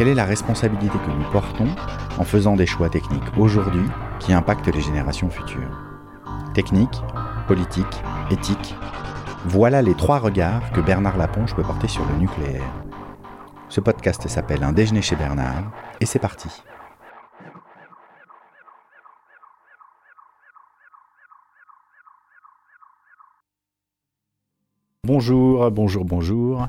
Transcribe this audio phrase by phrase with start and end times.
[0.00, 1.68] Quelle est la responsabilité que nous portons
[2.16, 3.84] en faisant des choix techniques aujourd'hui
[4.18, 5.78] qui impactent les générations futures
[6.54, 7.02] Technique,
[7.46, 8.74] politique, éthique,
[9.44, 12.64] voilà les trois regards que Bernard Laponche peut porter sur le nucléaire.
[13.68, 16.48] Ce podcast s'appelle Un déjeuner chez Bernard, et c'est parti.
[25.06, 26.68] Bonjour, bonjour, bonjour.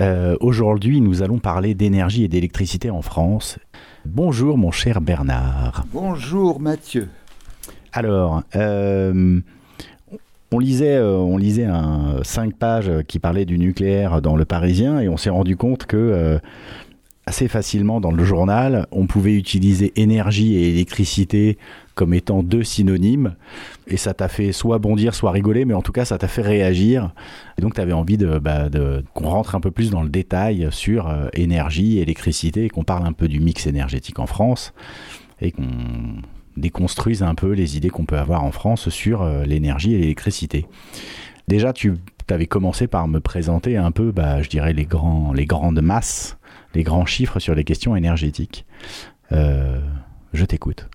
[0.00, 3.60] Euh, aujourd'hui, nous allons parler d'énergie et d'électricité en France.
[4.04, 5.84] Bonjour, mon cher Bernard.
[5.92, 7.08] Bonjour, Mathieu.
[7.92, 9.40] Alors, euh,
[10.50, 14.98] on lisait, euh, on lisait un, cinq pages qui parlait du nucléaire dans Le Parisien
[14.98, 16.38] et on s'est rendu compte que euh,
[17.26, 21.56] assez facilement dans le journal, on pouvait utiliser énergie et électricité
[22.00, 23.34] comme étant deux synonymes.
[23.86, 26.40] Et ça t'a fait soit bondir, soit rigoler, mais en tout cas, ça t'a fait
[26.40, 27.12] réagir.
[27.58, 30.08] Et donc, tu avais envie de, bah, de qu'on rentre un peu plus dans le
[30.08, 34.72] détail sur énergie, électricité, qu'on parle un peu du mix énergétique en France,
[35.42, 35.68] et qu'on
[36.56, 40.66] déconstruisent un peu les idées qu'on peut avoir en France sur euh, l'énergie et l'électricité.
[41.48, 41.96] Déjà, tu
[42.30, 46.38] avais commencé par me présenter un peu, bah, je dirais, les grandes masses,
[46.74, 48.64] les grands chiffres sur les questions énergétiques.
[49.32, 49.80] Euh,
[50.32, 50.88] je t'écoute.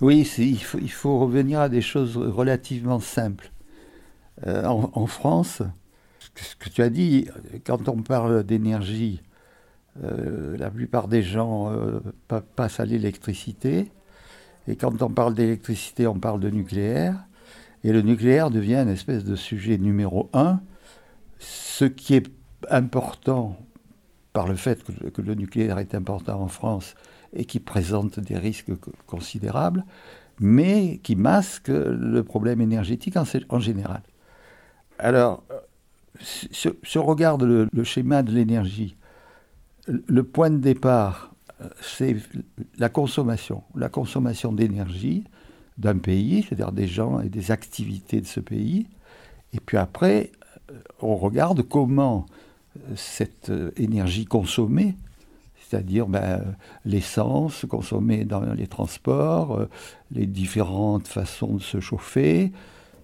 [0.00, 3.50] Oui, il faut, revenir à des choses relativement simples.
[4.46, 5.62] Euh, en, France,
[6.34, 7.28] ce que tu as dit,
[7.64, 9.22] quand on parle d'énergie,
[10.02, 11.72] la plupart des gens
[12.54, 13.90] passent à l'électricité.
[14.68, 17.24] Et quand on parle d'électricité, on parle de nucléaire.
[17.84, 20.60] Et le nucléaire devient une espèce de sujet numéro un.
[21.38, 22.26] Ce qui est
[22.68, 23.56] important
[24.32, 26.94] par le fait que, le nucléaire est important en France
[27.36, 28.72] et qui présente des risques
[29.06, 29.84] considérables,
[30.40, 34.02] mais qui masque le problème énergétique en, général.
[34.98, 35.44] Alors,
[36.20, 38.96] si, on regarde le schéma de l'énergie,
[39.86, 41.36] le point de départ
[41.80, 42.16] c'est
[42.78, 45.24] la consommation, la consommation d'énergie
[45.78, 48.88] d'un pays, c'est-à-dire des gens et des activités de ce pays.
[49.52, 50.32] Et puis après,
[51.00, 52.26] on regarde comment
[52.94, 54.96] cette énergie consommée,
[55.68, 56.42] c'est-à-dire ben,
[56.84, 59.66] l'essence consommée dans les transports,
[60.12, 62.52] les différentes façons de se chauffer,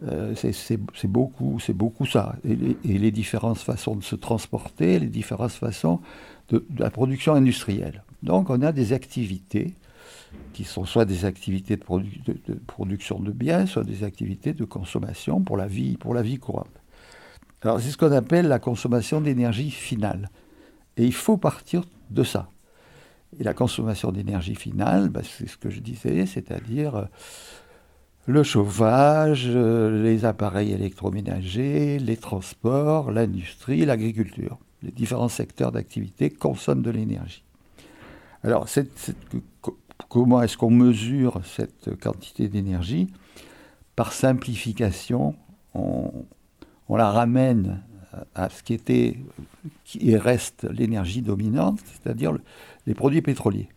[0.09, 2.37] euh, c'est beaucoup, beaucoup ça.
[2.45, 6.00] Et les, différentes façons de se transporter, les différentes façons
[6.49, 8.03] de, la production industrielle.
[8.23, 9.75] Donc on a des activités
[10.53, 15.56] qui sont soit des activités de, production de biens, soit des activités de consommation pour
[15.56, 16.71] la vie, pour la vie courante.
[17.62, 20.31] Alors c'est ce qu'on appelle la consommation d'énergie finale.
[20.97, 22.50] Et il faut partir de ça.
[23.38, 27.04] Et la consommation d'énergie finale, bah, c'est ce que je disais, c'est-à-dire euh,
[28.26, 36.82] le chauffage, euh, les appareils électroménagers, les transports, l'industrie, l'agriculture les différents secteurs d'activité consomment
[36.82, 37.44] de l'énergie.
[38.42, 38.66] Alors,
[40.08, 43.08] comment est-ce qu'on mesure cette quantité d'énergie?
[43.94, 45.36] Par simplification,
[45.75, 46.26] on,
[46.88, 47.82] la ramène
[48.34, 49.19] à ce qui était,
[49.84, 52.37] qui reste l'énergie dominante, c'est-à-dire
[52.87, 53.69] les produits pétroliers.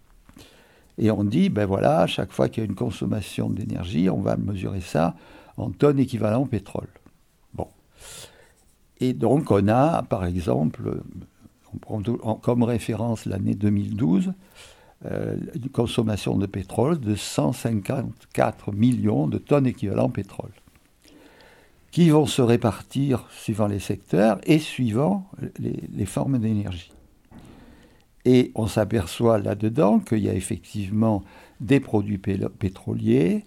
[0.98, 4.38] Et on dit, ben voilà, chaque fois qu'il y a une consommation d'énergie, on va
[4.38, 5.16] mesurer ça
[5.58, 6.90] en tonnes équivalent pétrole.
[9.00, 11.02] Et donc on a, par exemple,
[11.74, 12.02] on prend
[12.36, 14.34] comme référence l'année 2012,
[15.06, 20.52] euh, une consommation de pétrole de 154 millions de tonnes équivalent pétrole,
[21.96, 26.92] qui vont se répartir suivant les secteurs et suivant les formes d'énergie.
[28.26, 31.24] Et on s'aperçoit là-dedans qu'il y a effectivement
[31.62, 33.46] des produits pétroliers,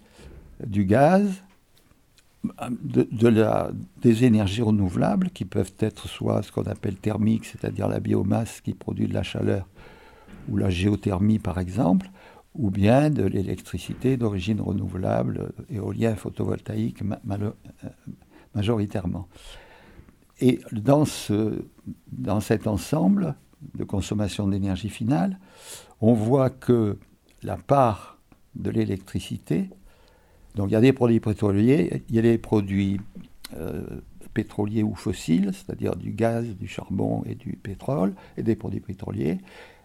[0.65, 1.43] du gaz,
[2.81, 3.69] de, la,
[4.01, 8.73] des énergies renouvelables qui peuvent être soit ce qu'on appelle thermique, c'est-à-dire la biomasse qui
[8.73, 9.67] produit de la chaleur,
[10.49, 12.09] ou la géothermie par exemple,
[12.55, 17.51] ou bien de l'électricité d'origine renouvelable, éolien, photovoltaïque euh,
[18.55, 19.27] majoritairement.
[20.39, 21.65] Et dans, ce,
[22.11, 23.35] dans cet ensemble
[23.75, 25.37] de consommation d'énergie finale,
[26.01, 26.97] on voit que
[27.43, 28.17] la part
[28.55, 29.69] de l'électricité
[30.55, 32.99] donc il y a des produits pétroliers, il y a des produits
[33.55, 33.81] euh,
[34.33, 39.37] pétroliers ou fossiles, c'est-à-dire du gaz, du charbon et du pétrole, et des produits pétroliers.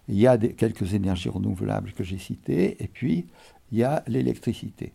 [0.08, 3.26] Il y a quelques énergies renouvelables que j'ai citées, et puis
[3.72, 4.92] il y a l'électricité.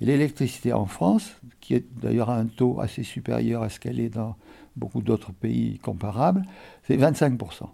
[0.00, 4.10] L'électricité en France, qui est d'ailleurs à un taux assez supérieur à ce qu'elle est
[4.10, 4.36] dans
[4.76, 6.42] beaucoup d'autres pays comparables,
[6.84, 7.68] c'est 25%.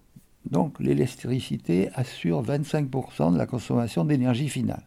[0.51, 4.85] Donc l'électricité assure 25% de la consommation d'énergie finale.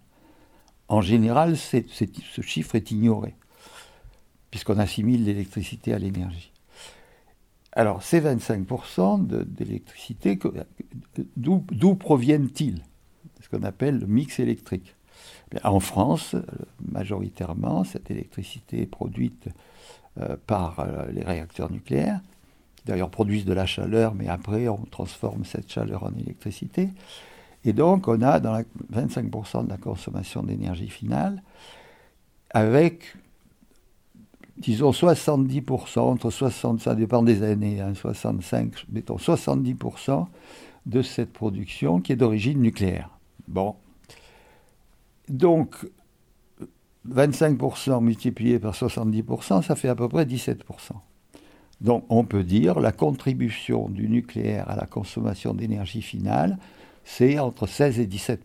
[0.88, 3.36] En général, ce chiffre est ignoré,
[4.50, 6.52] puisqu'on assimile l'électricité à l'énergie.
[7.72, 10.40] Alors ces 25% d'électricité,
[11.36, 12.82] d'où proviennent-ils?
[13.42, 14.96] Ce qu'on appelle le mix électrique.
[15.64, 16.36] En France,
[16.92, 19.48] majoritairement, cette électricité est produite
[20.20, 22.20] euh, par euh, les réacteurs nucléaires,
[22.76, 26.90] qui d'ailleurs produisent de la chaleur, mais après on transforme cette chaleur en électricité.
[27.66, 31.44] Et donc on a dans la 25% de la consommation d'énergie finale,
[32.50, 33.16] avec,
[34.58, 40.26] disons, 70%, entre 60, ça dépend des années, 65, hein, mettons 70%
[40.88, 43.10] de cette production qui est d'origine nucléaire.
[43.48, 43.76] Bon,
[45.30, 45.76] donc,
[47.10, 50.58] 25% multiplié par 70%, ça fait à peu près 17%.
[51.82, 56.58] Donc on peut dire la contribution du nucléaire à la consommation d'énergie finale,
[57.04, 58.38] c'est entre 16 et 17%.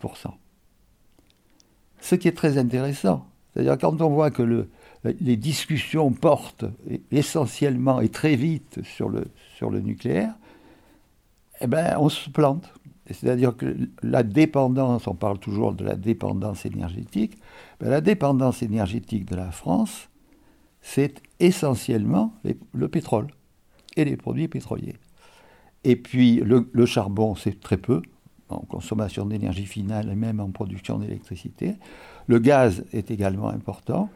[2.01, 3.27] Ce qui est très intéressant.
[3.53, 4.67] C'est-à-dire quand on voit que
[5.05, 6.65] les discussions portent
[7.11, 10.35] essentiellement et très vite sur le, nucléaire,
[11.61, 12.73] eh ben, on se plante.
[13.07, 17.37] C'est-à-dire que la dépendance, on parle toujours de la dépendance énergétique,
[17.81, 20.09] ben, la dépendance énergétique de la France,
[20.81, 22.35] c'est essentiellement
[22.73, 23.29] le pétrole
[23.97, 24.97] et les produits pétroliers.
[25.85, 28.03] Et puis le, charbon, c'est très peu
[28.49, 31.75] en consommation d'énergie finale et même en production d'électricité.
[32.27, 34.11] Le gaz est également important.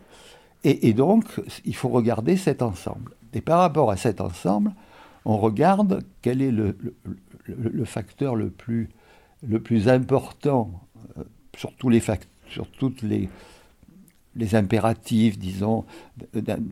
[0.64, 1.26] Et, donc,
[1.64, 3.14] il faut regarder cet ensemble.
[3.34, 4.72] Et par rapport à cet ensemble,
[5.24, 6.76] on regarde quel est le,
[7.84, 8.88] facteur le plus,
[9.46, 10.70] le plus important
[11.18, 11.24] euh,
[11.56, 12.02] sur, tous les
[12.48, 13.28] sur toutes les,
[14.36, 15.84] les impératifs, disons,
[16.34, 16.62] de,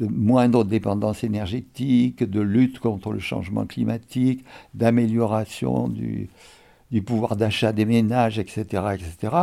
[0.00, 4.44] moindre dépendance énergétique, de lutte contre le changement climatique,
[4.74, 6.28] d'amélioration du,
[6.90, 9.36] du pouvoir d'achat des ménages, etc., etc.,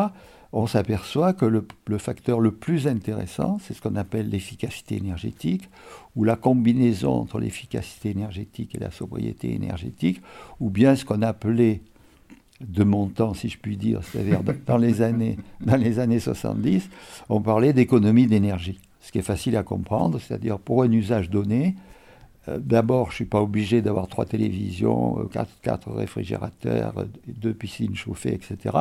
[0.53, 5.69] on s'aperçoit que le, facteur le plus intéressant, c'est ce qu'on appelle l'efficacité énergétique,
[6.15, 10.21] ou la combinaison entre l'efficacité énergétique et la sobriété énergétique,
[10.59, 11.81] ou bien ce qu'on appelait
[12.59, 16.89] de mon temps, si je puis dire, c'est-à-dire dans les années, dans les années 70,
[17.29, 21.75] on parlait d'économie d'énergie, ce qui est facile à comprendre, c'est-à-dire pour un usage donné,
[22.47, 27.95] d'abord, je ne suis pas obligé d'avoir trois télévisions, euh, quatre, réfrigérateurs, euh, deux piscines
[27.95, 28.75] chauffées, etc.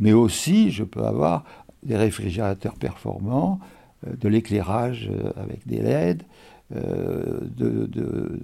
[0.00, 1.44] Mais aussi, je peux avoir
[1.82, 3.60] des réfrigérateurs performants,
[4.06, 6.22] de l'éclairage avec des LED,
[6.70, 8.40] de,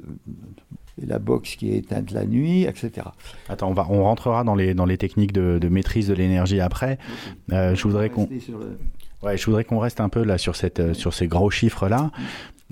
[1.05, 3.06] la box qui est éteinte la nuit, etc.
[3.48, 6.98] Attends, on, va, on rentrera dans les, dans les techniques de, maîtrise de l'énergie après.
[7.48, 8.28] je voudrais qu'on...
[9.22, 12.10] Ouais, je voudrais qu'on reste un peu là sur, cette, sur ces gros chiffres-là.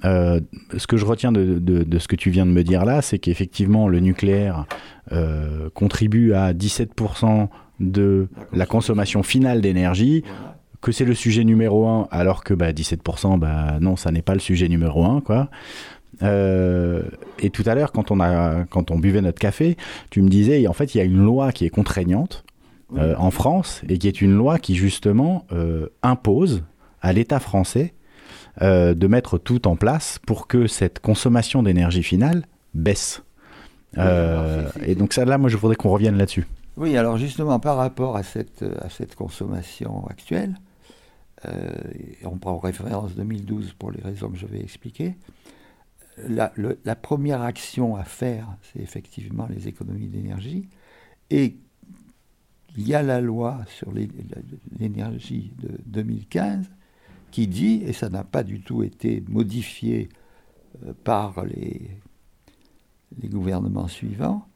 [0.04, 0.40] Euh,
[0.76, 3.88] ce que je retiens de, ce que tu viens de me dire là, c'est qu'effectivement
[3.88, 4.66] le nucléaire
[5.12, 7.48] euh, contribue à 17%
[7.80, 9.22] de la consommation.
[9.22, 10.22] finale d'énergie,
[10.80, 14.34] que c'est le sujet numéro un, alors que bah, 17%, bah, non, ça n'est pas
[14.34, 15.48] le sujet numéro un, quoi.
[16.22, 17.02] Euh,
[17.38, 19.76] et tout à l'heure, quand on a, quand on buvait notre café,
[20.10, 22.44] tu me disais, en fait, il y a une loi qui est contraignante
[22.96, 25.46] en France et qui est une loi qui justement
[26.02, 26.64] impose
[27.00, 27.94] à l'État français
[28.62, 33.22] euh, de mettre tout en place pour que cette consommation d'énergie finale baisse.
[33.98, 36.46] Euh, et donc ça, là, moi, je voudrais qu'on revienne là-dessus.
[36.76, 40.56] Oui, alors justement, par rapport à cette, à cette consommation actuelle,
[41.46, 41.70] euh,
[42.24, 45.16] on prend référence 2012 pour les raisons que je vais expliquer,
[46.28, 46.52] la,
[46.84, 50.68] la première action à faire, c'est effectivement les économies d'énergie.
[51.30, 51.56] Et
[52.76, 53.92] il y a la loi sur
[54.78, 56.70] l'énergie de 2015
[57.30, 60.08] qui dit, et ça n'a pas du tout été modifié
[60.86, 61.90] euh, par les,
[63.24, 64.46] gouvernements suivants,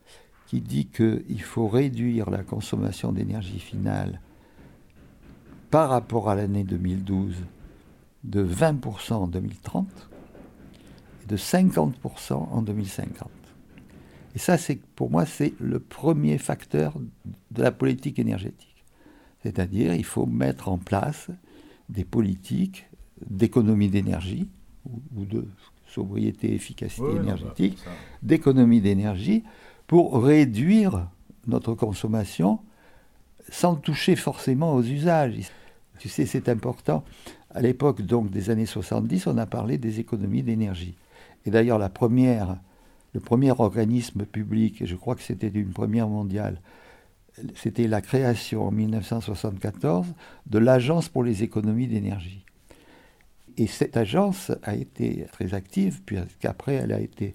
[0.46, 4.20] qui dit qu'il faut réduire la consommation d'énergie finale
[5.70, 7.34] par rapport à l'année 2012
[8.22, 9.86] de 20% en 2030
[11.22, 13.30] et de 50% en 2050.
[14.34, 16.94] Et ça, c'est pour moi, c'est le premier facteur
[17.50, 18.84] de la politique énergétique.
[19.42, 21.30] C'est-à-dire, il faut mettre en place
[21.88, 22.86] des politiques
[23.26, 24.48] d'économie d'énergie
[25.16, 25.46] ou, de
[25.86, 27.78] sobriété, efficacité énergétique,
[28.22, 29.44] d'économie d'énergie
[29.86, 31.08] pour réduire
[31.46, 32.58] notre consommation
[33.50, 35.50] sans toucher forcément aux usages.
[35.98, 37.04] Tu sais, c'est important.
[37.50, 40.94] À l'époque donc des années 70, on a parlé des économies d'énergie.
[41.46, 42.56] Et d'ailleurs, la première,
[43.12, 46.60] le premier organisme public, et je crois que c'était d'une première mondiale,
[47.54, 50.06] c'était la création en 1974
[50.46, 52.44] de l'Agence pour les économies d'énergie.
[53.56, 57.34] Et cette agence a été très active, puisqu'après elle a été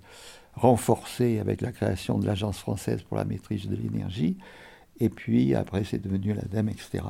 [0.53, 4.37] renforcée avec la création de l'Agence française pour la maîtrise de l'énergie,
[4.99, 7.05] et puis après c'est devenu l'ADEME, etc.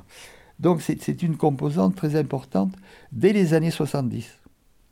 [0.60, 2.74] Donc c'est une composante très importante
[3.12, 4.38] dès les années 70.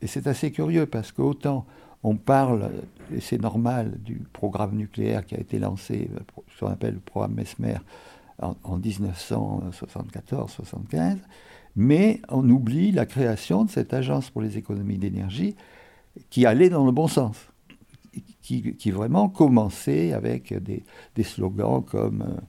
[0.02, 1.66] Et c'est assez curieux parce qu'autant
[2.04, 2.70] on parle,
[3.14, 6.10] et c'est normal, du programme nucléaire qui a été lancé,
[6.56, 7.78] ce qu'on appelle le programme Mesmer,
[8.40, 11.18] en, 1974-75,
[11.76, 15.56] mais on oublie la création de cette agence pour les économies d'énergie
[16.30, 17.38] qui allait dans le bon sens,
[18.42, 20.84] qui, vraiment commençait avec des,
[21.24, 22.40] slogans comme euh,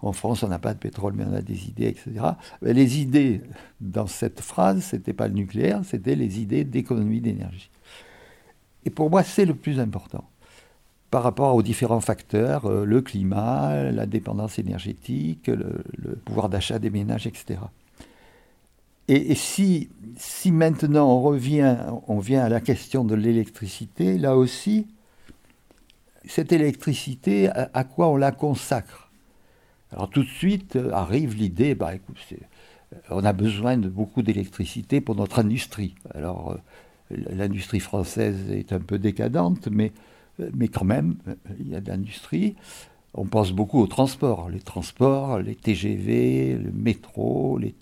[0.00, 2.12] en France on n'a pas de pétrole mais on a des idées, etc.
[2.62, 3.42] les idées
[3.80, 7.70] dans cette phrase, ce n'était pas le nucléaire, c'était les idées d'économie d'énergie.
[8.84, 10.24] Et pour moi, c'est le plus important
[11.10, 16.90] par rapport aux différents facteurs, euh, le climat, la dépendance énergétique, le, pouvoir d'achat des
[16.90, 17.58] ménages, etc.
[19.08, 24.86] Et, si, si, maintenant on revient, on vient à la question de l'électricité, là aussi,
[26.26, 29.10] cette électricité, à, quoi on la consacre?
[29.90, 32.18] Alors tout de suite euh, arrive l'idée, bah, écoute,
[33.10, 35.96] on a besoin de beaucoup d'électricité pour notre industrie.
[36.14, 36.56] Alors euh,
[37.10, 39.92] l'industrie française est un peu décadente, mais
[40.54, 41.16] mais quand même,
[41.58, 42.56] il y a de l'industrie.
[43.14, 47.74] On pense beaucoup aux transports, les transports, les TGV, le métro, les,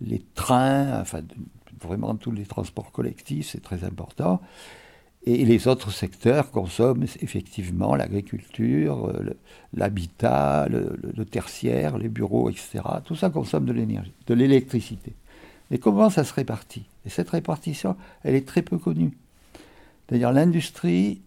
[0.00, 1.22] les trains, enfin
[1.80, 4.40] vraiment tous les transports collectifs, c'est très important.
[5.24, 9.12] Et les autres secteurs consomment effectivement l'agriculture,
[9.74, 12.80] l'habitat, le, tertiaire, les bureaux, etc.
[13.04, 15.12] Tout ça consomme de l'énergie, de l'électricité.
[15.70, 16.86] Mais comment ça se répartit?
[17.08, 19.16] Et cette répartition, elle est très peu connue.
[20.08, 21.22] D'ailleurs, l'industrie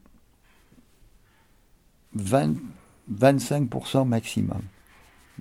[2.13, 2.53] 20,
[3.11, 4.61] 25% maximum.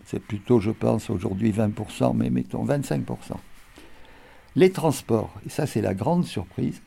[0.07, 3.35] C'est plutôt, je pense, aujourd'hui 20%, mais mettons 25%.
[4.57, 6.81] Les transports, et ça c'est la grande surprise,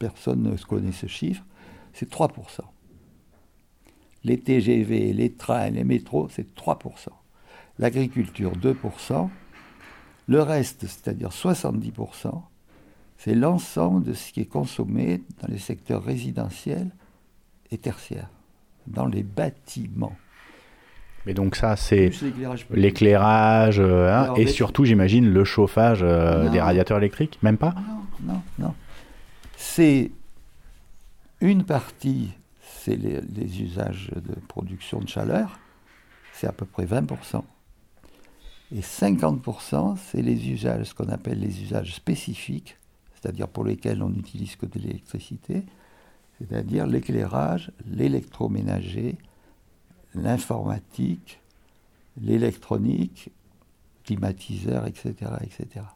[0.00, 1.44] personne ne connaît ce chiffre,
[1.92, 2.62] c'est 3%.
[4.24, 7.10] Les TGV, les trains, les métros, c'est 3%.
[7.78, 9.28] L'agriculture, 2%.
[10.26, 12.42] Le reste, c'est-à-dire 70%,
[13.22, 16.90] c'est l'ensemble de ce qui est consommé dans les secteurs résidentiels
[17.70, 18.28] et tertiaires
[18.88, 20.16] dans les bâtiments.
[21.24, 22.10] Mais donc ça, c'est
[22.70, 28.32] l'éclairage, euh, hein, et surtout, j'imagine, le chauffage euh, des radiateurs électriques Même pas Non,
[28.34, 28.74] non, non.
[29.56, 30.10] C'est
[31.40, 35.60] une partie, c'est les, les, usages de production de chaleur,
[36.32, 37.42] c'est à peu près 20%.
[38.74, 42.78] Et 50%, c'est les usages, ce qu'on appelle les usages spécifiques,
[43.22, 45.62] c'est-à-dire pour lesquels on n'utilise que de l'électricité,
[46.38, 49.16] c'est-à-dire l'éclairage, l'électroménager,
[50.14, 51.40] l'informatique,
[52.20, 53.30] l'électronique,
[54.04, 55.14] climatiseur, etc.
[55.42, 55.86] etc.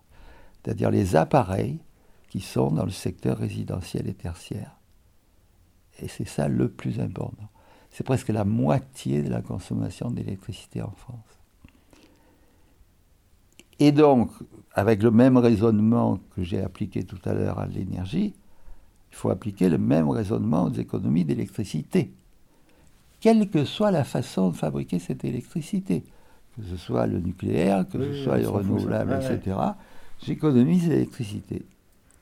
[0.63, 1.79] C'est-à-dire les appareils
[2.29, 4.77] qui sont dans le secteur résidentiel et tertiaire.
[6.01, 7.49] Et c'est ça le plus important.
[7.91, 11.36] C'est presque la moitié de la consommation d'électricité en France.
[13.79, 14.31] Et donc,
[14.75, 18.35] avec le même raisonnement que j'ai appliqué tout à l'heure à l'énergie,
[19.11, 22.11] il faut appliquer le même raisonnement aux économies d'électricité,
[23.21, 26.05] quelle que soit la façon de fabriquer cette électricité,
[26.57, 29.57] que ce soit le nucléaire, que ce soit les renouvelables, etc.
[30.23, 31.63] J'économise l'électricité.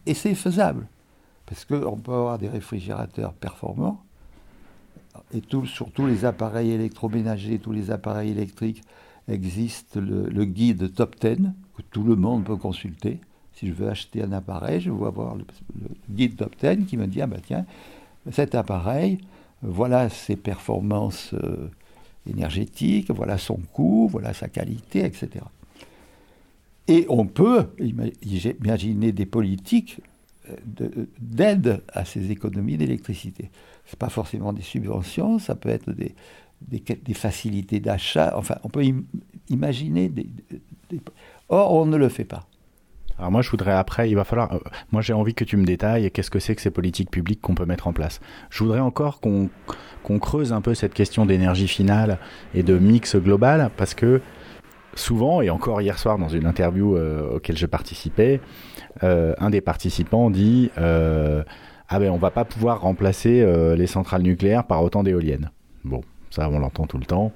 [0.06, 0.86] Et c'est faisable,
[1.46, 4.02] parce qu'on peut avoir des réfrigérateurs performants,
[5.32, 8.82] et tout, sur tous les appareils électroménagers, tous les appareils électriques,
[9.28, 13.20] existe le, guide Top 10, que tout le monde peut consulter
[13.54, 15.44] si je veux acheter un appareil, je vais avoir le,
[16.10, 17.64] guide Top 10 qui me dit, ah ben tiens,
[18.30, 19.18] cet appareil,
[19.62, 21.70] voilà ses performances euh,
[22.28, 25.44] énergétiques, voilà son coût, voilà sa qualité, etc.
[26.88, 30.00] Et on peut imaginer des politiques
[30.50, 33.50] euh, d'aide à ces économies d'électricité.
[33.86, 36.14] Ce n'est pas forcément des subventions, ça peut être des,
[36.68, 38.84] des, facilités d'achat, enfin on peut
[39.48, 40.26] imaginer des...
[41.48, 42.46] Or, on ne le fait pas.
[43.18, 44.52] Alors moi, je voudrais après, il va falloir.
[44.52, 44.58] Euh,
[44.90, 47.54] moi, j'ai envie que tu me détailles qu'est-ce que c'est que ces politiques publiques qu'on
[47.54, 48.20] peut mettre en place.
[48.50, 52.18] Je voudrais encore qu'on creuse un peu cette question d'énergie finale
[52.54, 54.20] et de mix global, parce que
[54.94, 58.40] souvent, et encore hier soir dans une interview euh, auquel je participais,
[59.02, 64.64] euh, un des participants dit ah ben on va pas pouvoir remplacer les centrales nucléaires
[64.64, 65.50] par autant d'éoliennes.
[65.84, 66.00] Bon,
[66.34, 67.32] ça on l'entend tout le temps.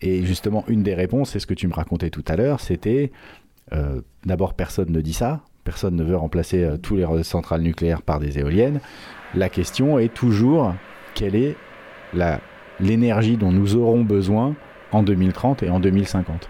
[0.00, 3.12] Et justement, une des réponses, c'est ce que tu me racontais tout à l'heure, c'était
[3.72, 5.40] euh, d'abord, personne ne dit ça.
[5.64, 8.80] Personne ne veut remplacer euh, tous les centrales nucléaires par des éoliennes.
[9.34, 10.74] La question est toujours
[11.14, 11.56] quelle est
[12.80, 14.54] l'énergie dont nous aurons besoin
[14.90, 16.48] en 2030 et en 2050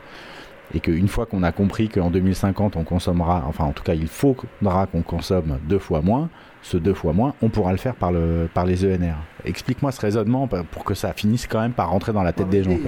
[0.75, 4.07] et qu'une fois qu'on a compris qu'en 2050 on consommera, enfin en tout cas il
[4.07, 6.31] faudra qu'on consomme deux fois moins,
[6.63, 9.17] ce deux fois moins, on pourra le faire par, le, par les ENR.
[9.45, 12.63] Explique-moi ce raisonnement pour que ça finisse quand même par rentrer dans la tête des
[12.63, 12.79] gens.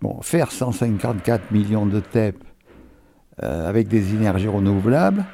[0.00, 2.42] Bon, faire 154 millions de TEP
[3.42, 5.24] euh, avec des énergies renouvelables,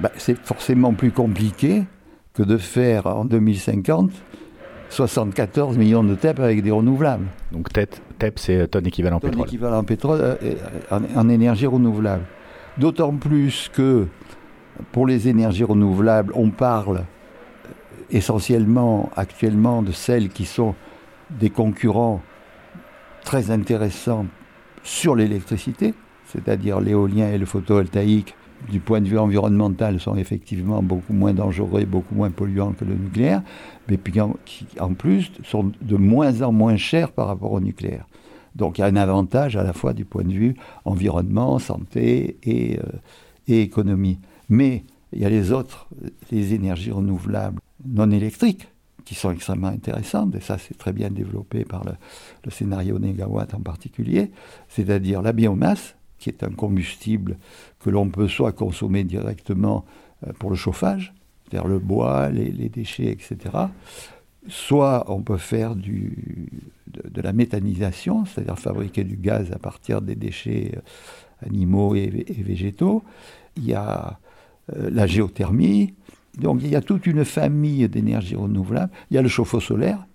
[0.00, 1.84] bah, c'est forcément plus compliqué
[2.32, 4.10] que de faire en 2050
[4.88, 7.26] 74 millions de TEP avec des renouvelables.
[7.52, 9.48] Donc TEP, c'est tonne équivalent tonne pétrole.
[9.48, 10.36] équivalent pétrole euh,
[10.90, 12.22] en, en, énergie renouvelable.
[12.78, 14.06] D'autant plus que
[14.92, 17.04] pour les énergies renouvelables, on parle
[18.10, 20.74] essentiellement actuellement de celles qui sont
[21.30, 22.20] des concurrents
[23.24, 24.26] très intéressants
[24.82, 25.94] sur l'électricité,
[26.26, 28.34] c'est-à-dire l'éolien et le photovoltaïque,
[28.70, 32.94] du point de vue environnemental, sont effectivement beaucoup moins dangereux, beaucoup moins polluants que le
[32.94, 33.42] nucléaire,
[33.88, 33.98] mais
[34.44, 38.06] qui en plus sont de moins en moins chers par rapport au nucléaire.
[38.54, 40.54] Donc il y a un avantage à la fois du point de vue
[40.84, 42.82] environnement, santé et, euh,
[43.46, 44.18] et économie.
[44.48, 45.88] Mais il y a les autres,
[46.30, 48.68] les énergies renouvelables non électriques,
[49.06, 53.60] qui sont extrêmement intéressantes, et ça c'est très bien développé par le, scénario Negawatt en
[53.60, 54.30] particulier,
[54.68, 57.38] c'est-à-dire la biomasse, qui est un combustible
[57.80, 59.84] que l'on peut soit consommer directement
[60.26, 63.36] euh, pour le chauffage, c'est-à-dire le bois, les, déchets, etc.
[64.48, 70.72] Soit on peut faire de, la méthanisation, c'est-à-dire fabriquer du gaz à partir des déchets
[70.74, 73.04] euh, animaux et, végétaux.
[73.56, 74.18] Il y a
[74.74, 75.94] la géothermie.
[76.38, 78.92] Donc il y a toute une famille d'énergies renouvelables.
[79.10, 80.06] Il y a le chauffe-eau solaire.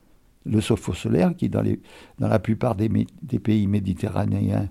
[0.46, 1.64] Le chauffe-eau solaire qui, dans,
[2.20, 4.70] la plupart des, pays méditerranéens,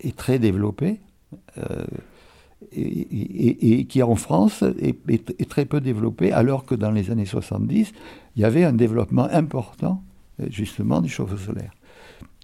[0.00, 1.00] est très développé.
[1.58, 1.84] Euh,
[2.72, 7.92] et, qui en France est, très peu développé, alors que dans les années 70,
[8.34, 10.02] il y avait un développement important
[10.48, 11.72] justement du chauffe-eau solaire.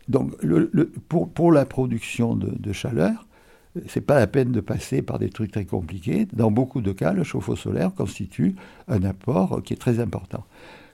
[0.08, 0.32] Donc
[1.08, 3.26] pour, la production de chaleur,
[3.86, 6.26] c'est pas la peine de passer par des trucs très compliqués.
[6.32, 8.54] Dans beaucoup de cas, le chauffe-eau solaire constitue
[8.88, 10.44] un apport qui est très important.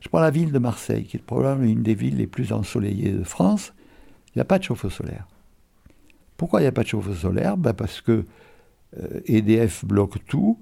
[0.00, 3.12] Je prends la ville de Marseille, qui est probablement une des villes les plus ensoleillées
[3.12, 3.72] de France.
[4.28, 5.26] Il n'y a pas de chauffe-eau solaire.
[6.36, 7.56] Pourquoi il n'y a pas de chauffe-eau solaire?
[7.56, 8.24] Ben Parce que
[9.26, 10.58] EDF euh, e bloque tout,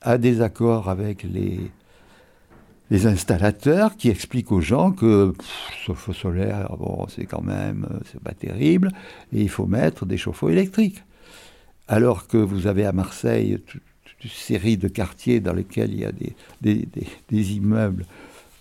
[0.00, 1.72] a des accords avec les,
[2.90, 5.32] les installateurs qui expliquent aux gens que
[5.84, 8.92] chauffe-eau solaire, bon, c'est quand même, euh, c'est pas terrible,
[9.32, 11.02] et il faut mettre des chauffe-eau électriques.
[11.88, 13.82] Alors que vous avez à Marseille toute,
[14.24, 16.12] une série de quartiers dans lesquels il y a
[16.62, 18.06] des, immeubles,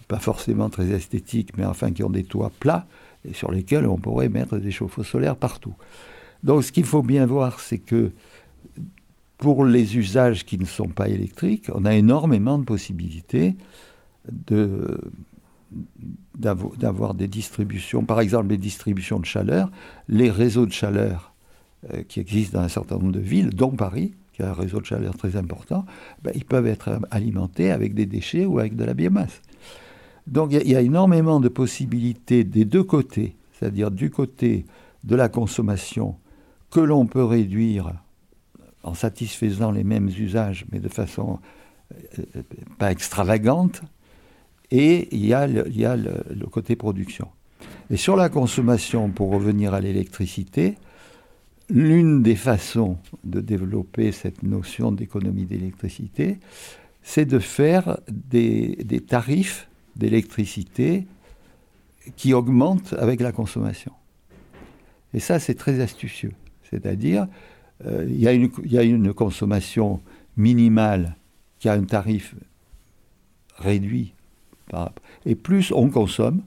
[0.07, 2.85] pas forcément très esthétiques, mais enfin qui ont des toits plats,
[3.27, 5.73] et sur lesquels on pourrait mettre des chauffe-eau solaires partout.
[6.43, 8.11] Donc ce qu'il faut bien voir, c'est que
[9.37, 13.55] pour les usages qui ne sont pas électriques, on a énormément de possibilités
[16.35, 19.71] d'avoir des distributions, par exemple les distributions de chaleur,
[20.07, 21.34] les réseaux de chaleur
[22.07, 24.85] qui existent dans un certain nombre de villes, dont Paris, qui a un réseau de
[24.85, 25.85] chaleur très important,
[26.23, 29.41] ben, ils peuvent être alimentés avec des déchets ou avec de la biomasse.
[30.27, 34.65] Donc il y, a énormément de possibilités des deux côtés, c'est-à-dire du côté
[35.03, 36.15] de la consommation
[36.71, 37.93] que l'on peut réduire
[38.83, 41.39] en satisfaisant les mêmes usages, mais de façon
[42.19, 42.41] euh,
[42.79, 43.81] pas extravagante,
[44.71, 47.27] et il y a le, côté production.
[47.91, 50.75] Et sur la consommation, pour revenir à l'électricité,
[51.69, 56.37] l'une des façons de développer cette notion d'économie d'électricité,
[57.01, 61.05] c'est de faire des, tarifs d'électricité
[62.15, 63.91] qui augmentent avec la consommation.
[65.13, 66.33] Et ça, c'est très astucieux.
[66.69, 67.27] C'est-à-dire,
[67.85, 70.01] euh, il y, a une consommation
[70.37, 71.15] minimale
[71.59, 72.35] qui a un tarif
[73.57, 74.13] réduit.
[75.25, 76.41] et plus on consomme,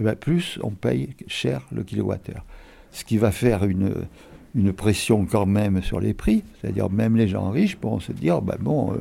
[0.00, 2.44] eh ben, plus on paye cher le kilowattheure.
[2.92, 4.06] Ce qui va faire une,
[4.54, 6.44] une pression quand même sur les prix.
[6.60, 8.96] C'est-à-dire même les gens riches pourront se dire, ben bon, euh,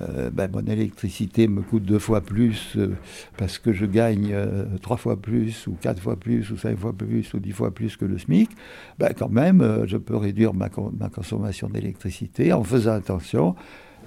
[0.00, 2.94] euh, ben, mon électricité me coûte deux fois plus euh,
[3.36, 4.34] parce que je gagne
[4.80, 7.96] trois fois plus ou quatre fois plus ou cinq fois plus ou dix fois plus
[7.96, 8.50] que le SMIC,
[8.98, 13.56] ben, quand même, je peux réduire ma, ma consommation d'électricité en faisant attention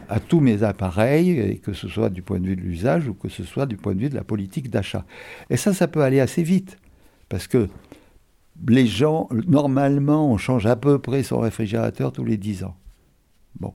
[0.10, 3.14] à tous mes appareils, et que ce soit du point de vue de l'usage ou
[3.14, 5.06] que ce soit du point de vue de la politique d'achat.
[5.50, 6.78] Et ça, ça peut aller assez vite,
[7.30, 7.70] parce que
[8.68, 12.76] les gens, normalement, on change à peu près son réfrigérateur tous les dix ans.
[13.60, 13.74] Bon,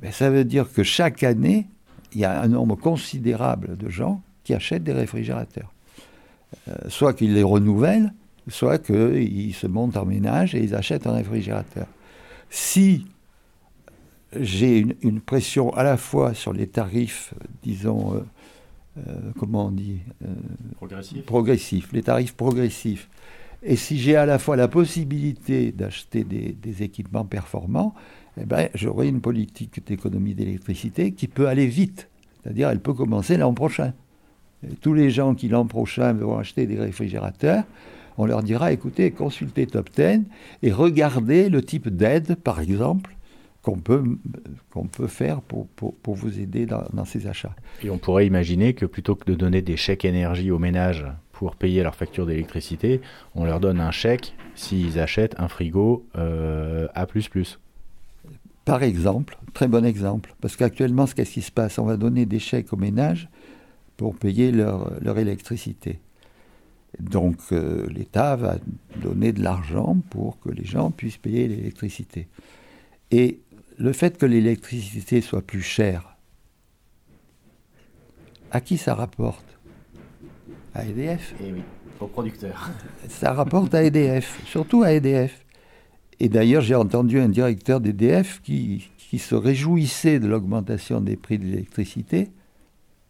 [0.00, 1.66] ben, ça veut dire que chaque année,
[2.12, 5.72] il y a un nombre considérable de gens qui achètent des réfrigérateurs.
[6.68, 8.12] Euh, soit qu'ils les renouvellent,
[8.48, 11.86] soit qu'ils se montent en ménage et ils achètent un réfrigérateur.
[12.48, 13.06] Si
[14.38, 18.20] j'ai une, pression à la fois sur les tarifs, disons, euh,
[18.98, 20.00] euh, comment on dit
[20.76, 21.24] Progressifs.
[21.24, 23.08] Progressifs, les tarifs progressifs,
[23.62, 27.94] Et si j'ai à la fois la possibilité d'acheter des, équipements performants,
[28.40, 32.08] eh ben, j'aurai une politique d'économie d'électricité qui peut aller vite.
[32.42, 33.92] C'est-à-dire, elle peut commencer l'an prochain.
[34.80, 37.64] tous les gens qui l'an prochain vont acheter des réfrigérateurs,
[38.16, 40.22] on leur dira, écoutez, consultez Top 10
[40.62, 43.14] et regardez le type d'aide, par exemple,
[43.62, 44.02] qu'on peut,
[44.70, 47.54] qu'on peut faire pour, pour, vous aider dans, dans, ces achats.
[47.82, 51.04] Et on pourrait imaginer que plutôt que de donner des chèques énergie aux ménages
[51.40, 53.00] pour payer leur facture d'électricité,
[53.34, 57.06] on leur donne un chèque s'ils achètent un frigo euh, A++.
[58.66, 61.78] Par exemple, très bon exemple, parce qu'actuellement, ce qu'est-ce qui se passe?
[61.78, 63.30] On va donner des chèques aux ménages
[63.96, 66.00] pour payer leur, électricité.
[66.98, 68.58] Donc euh, l'État va
[69.00, 72.28] donner de l'argent pour que les gens puissent payer l'électricité.
[73.12, 73.40] Et
[73.78, 76.18] le fait que l'électricité soit plus chère,
[78.50, 79.49] à qui ça rapporte?
[80.74, 81.62] À EDF Eh oui,
[82.00, 82.70] aux producteurs.
[83.08, 85.44] Ça rapporte à EDF, surtout à EDF.
[86.20, 91.38] Et d'ailleurs, j'ai entendu un directeur d'EDF qui, qui se réjouissait de l'augmentation des prix
[91.38, 92.30] de l'électricité.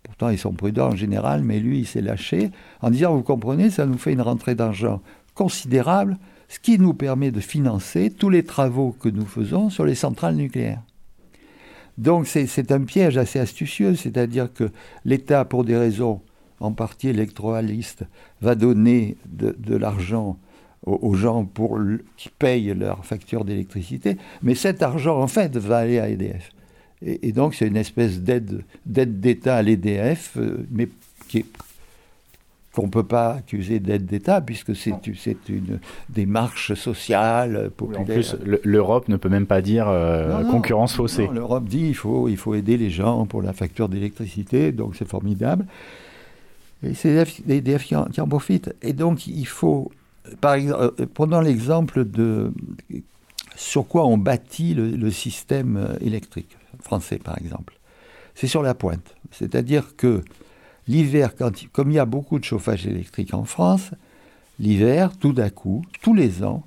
[0.04, 3.68] Pourtant, ils sont prudents en général, mais lui, il s'est lâché en disant, vous comprenez,
[3.68, 5.02] ça nous fait une rentrée d'argent
[5.34, 6.18] considérable
[6.48, 10.34] ce qui nous permet de financer tous les travaux que nous faisons sur les centrales
[10.34, 10.82] nucléaires.
[11.98, 14.70] Donc c'est un piège assez astucieux, c'est-à-dire que
[15.04, 16.22] l'État, pour des raisons
[16.60, 18.04] en partie électoralistes,
[18.42, 20.38] va donner de, l'argent
[20.86, 21.78] aux, gens pour
[22.16, 26.50] qui payent leurs factures d'électricité, mais cet argent, en fait, va aller à EDF.
[27.02, 30.88] Et, donc c'est une espèce d'aide d'État à l'EDF, euh, mais
[31.28, 31.46] qui
[32.72, 34.94] qu'on ne peut pas accuser d'aide d'État, puisque c'est
[35.48, 38.02] une démarche sociale, populaire.
[38.02, 41.28] en plus, l'Europe ne peut même pas dire euh, concurrence faussée.
[41.32, 45.08] L'Europe dit qu'il faut, il faut aider les gens pour la facture d'électricité, donc c'est
[45.08, 45.66] formidable.
[46.94, 48.74] C'est l'EDF qui, qui, en profite.
[48.82, 49.90] Et donc il faut,
[50.40, 52.52] par exemple, euh, prenons l'exemple de
[53.56, 57.74] sur quoi on bâtit le système électrique français, par exemple.
[58.34, 59.14] C'est sur la pointe.
[59.32, 60.22] C'est-à-dire que
[60.90, 61.34] L'hiver,
[61.72, 63.92] comme il y a beaucoup de chauffage électrique en France,
[64.58, 66.66] l'hiver, tout d'un coup, tous les ans,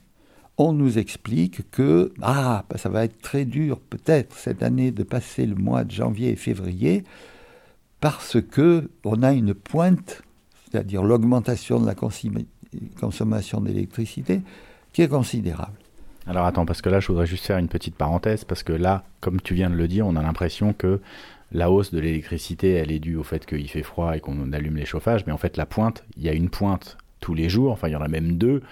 [0.58, 5.04] on nous explique que ah, bah, ça va être très dur peut-être cette année de
[5.04, 7.04] passer le mois de janvier et février
[8.04, 10.24] parce que on a une pointe,
[10.66, 11.96] c'est-à-dire l'augmentation de la
[13.00, 14.42] consommation d'électricité,
[14.92, 15.78] qui est considérable.
[16.28, 19.06] Alors attends, parce que là, je voudrais juste faire une petite parenthèse, parce que là,
[19.22, 21.00] comme tu viens de le dire, on a l'impression que
[21.54, 24.76] la hausse de l'électricité, elle est due au fait qu'il fait froid et qu'on allume
[24.76, 27.72] les chauffages, mais en fait la pointe, il y a une pointe tous les jours,
[27.72, 28.64] enfin il y en a même deux,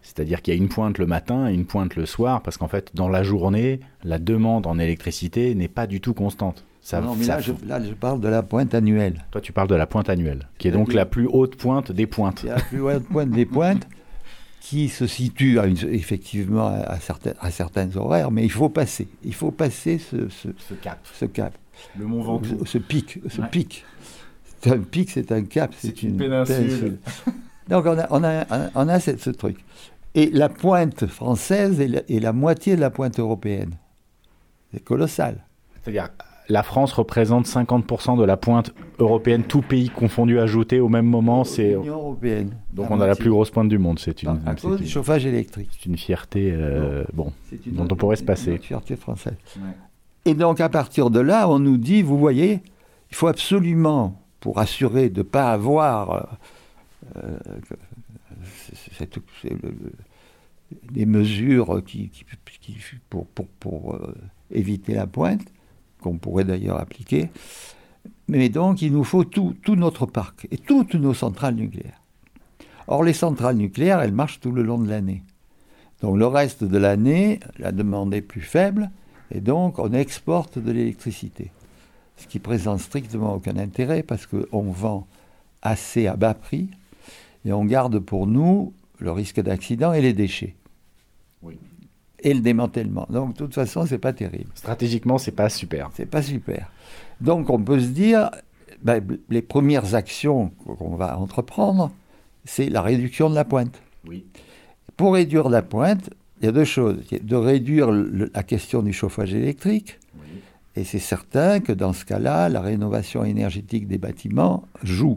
[0.00, 2.68] c'est-à-dire qu'il y a une pointe le matin et une pointe le soir, parce qu'en
[2.68, 6.64] fait dans la journée, la demande en électricité n'est pas du tout constante.
[6.82, 7.52] Ça, non, mais là, je,
[7.92, 9.24] parle de la pointe annuelle.
[9.30, 12.06] Toi, tu parles de la pointe annuelle, qui est donc la plus haute pointe des
[12.06, 12.42] pointes.
[12.44, 13.86] La plus haute pointe des pointes,
[14.60, 15.58] qui se situe
[15.90, 19.08] effectivement à, certains, à certains horaires, mais il faut passer.
[19.24, 20.98] Il faut passer ce, ce cap.
[21.12, 21.52] Ce cap.
[21.98, 22.64] Le Mont Ventoux.
[22.66, 23.84] Ce pic, ce pic.
[24.62, 26.98] C'est un pic, c'est un cap, c'est une, péninsule.
[27.68, 29.58] Donc on a, on a, on a ce, truc.
[30.14, 33.76] Et la pointe française est la, moitié de la pointe européenne.
[34.72, 35.46] C'est colossal.
[35.82, 36.10] C'est-à-dire,
[36.50, 41.44] la France représente 50% de la pointe européenne, tout pays confondu ajouté au même moment.
[41.44, 42.56] C'est l'Union européenne.
[42.72, 43.98] Donc on a la plus grosse pointe du monde.
[43.98, 44.42] C'est une.
[44.44, 45.70] À cause du chauffage électrique.
[45.72, 47.32] C'est une fierté, euh, bon,
[47.66, 48.52] dont on pourrait se passer.
[48.52, 49.36] Une fierté française.
[50.24, 52.60] Et donc à partir de là, on nous dit, vous voyez,
[53.10, 56.36] il faut absolument, pour assurer de ne pas avoir
[57.16, 57.38] euh,
[60.92, 62.10] des mesures qui,
[63.08, 64.14] pour, pour, euh,
[64.50, 65.42] éviter la pointe,
[66.00, 67.30] qu'on pourrait d'ailleurs appliquer,
[68.28, 72.00] mais donc il nous faut tout, notre parc et toutes nos centrales nucléaires.
[72.86, 75.22] Or les centrales nucléaires, elles marchent tout le long de l'année.
[76.02, 78.90] Donc le reste de l'année, la demande est plus faible,
[79.32, 81.50] et donc, on exporte de l'électricité.
[82.16, 85.06] Ce qui présente strictement aucun intérêt parce qu'on vend
[85.62, 86.68] assez à bas prix
[87.44, 90.54] et on garde pour nous le risque d'accident et les déchets.
[91.42, 91.58] Oui.
[92.22, 93.06] Et le démantèlement.
[93.10, 94.50] Donc, de toute façon, c'est pas terrible.
[94.54, 95.90] Stratégiquement, c'est pas super.
[95.94, 96.70] C'est pas super.
[97.20, 98.30] Donc, on peut se dire,
[98.82, 101.90] ben, les premières actions qu'on va entreprendre,
[102.44, 103.80] c'est la réduction de la pointe.
[104.06, 104.26] Oui.
[104.96, 106.98] Pour réduire la pointe, il y a deux choses.
[107.22, 109.98] De réduire la question du chauffage électrique.
[110.76, 115.16] Et c'est certain que dans ce cas-là, la rénovation énergétique des bâtiments joue.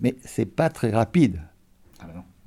[0.00, 1.40] Mais ce n'est pas très rapide.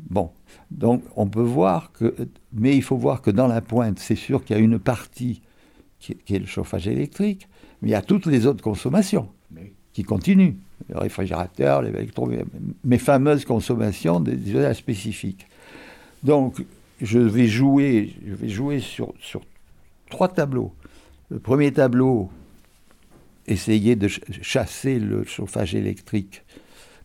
[0.10, 0.32] Bon,
[0.72, 2.16] donc on peut voir que,
[2.54, 5.42] mais il faut voir que dans la pointe, c'est sûr qu'il y a une partie
[6.00, 7.48] qui, est le chauffage électrique,
[7.82, 9.30] mais il y a toutes les autres consommations
[9.94, 10.56] qui continuent.
[10.90, 12.30] Le réfrigérateur, les électro,
[12.84, 15.48] mes fameuses consommations des usages spécifiques.
[16.24, 16.66] Donc,
[17.02, 19.42] je vais jouer, je vais jouer sur, sur
[20.10, 20.74] trois tableaux.
[21.30, 22.30] Le premier tableau,
[23.48, 26.44] essayer de chasser le chauffage électrique,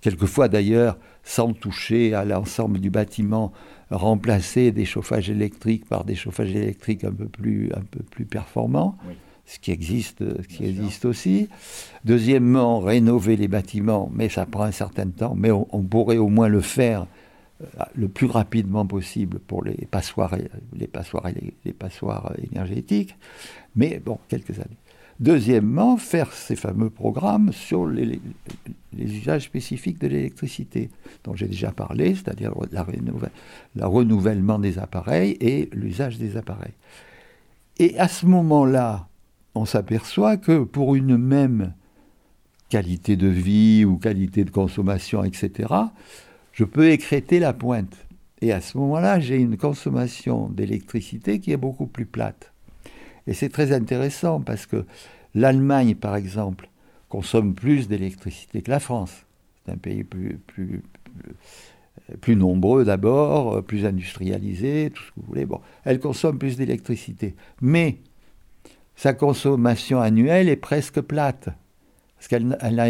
[0.00, 3.52] quelquefois d'ailleurs sans toucher à l'ensemble du bâtiment,
[3.90, 8.96] remplacer des chauffages électriques par des chauffages électriques un peu plus, un peu plus performants.
[9.44, 11.48] ce qui existe, ce qui existe aussi.
[12.04, 16.48] Deuxièmement, rénover les bâtiments, mais ça prend un certain temps, mais on, pourrait au moins
[16.48, 17.06] le faire
[17.62, 20.34] euh, le plus rapidement possible pour les passoires,
[20.74, 21.26] les passoires,
[21.64, 23.14] les passoires énergétiques,
[23.76, 24.78] mais bon, quelques années.
[25.20, 28.20] Deuxièmement, faire ces fameux programmes sur les,
[28.96, 30.90] usages spécifiques de l'électricité,
[31.24, 36.74] dont j'ai déjà parlé, c'est-à-dire le renouvellement des appareils et l'usage des appareils.
[37.80, 39.08] Et à ce moment-là,
[39.56, 41.72] on s'aperçoit que pour une même
[42.68, 45.74] qualité de vie ou qualité de consommation, etc.,
[46.52, 48.06] je peux écréter la pointe.
[48.40, 52.52] Et à ce moment-là, j'ai une consommation d'électricité qui est beaucoup plus plate.
[53.28, 54.86] Et c'est très intéressant parce que
[55.34, 56.70] l'Allemagne, par exemple,
[57.10, 59.26] consomme plus d'électricité que la France.
[59.64, 60.82] C'est un pays plus, plus,
[62.22, 65.44] plus, nombreux d'abord, plus industrialisé, tout ce que vous voulez.
[65.44, 67.34] Bon, elle consomme plus d'électricité.
[67.60, 67.98] Mais
[68.96, 71.50] sa consommation annuelle est presque plate,
[72.16, 72.88] parce qu'elle a,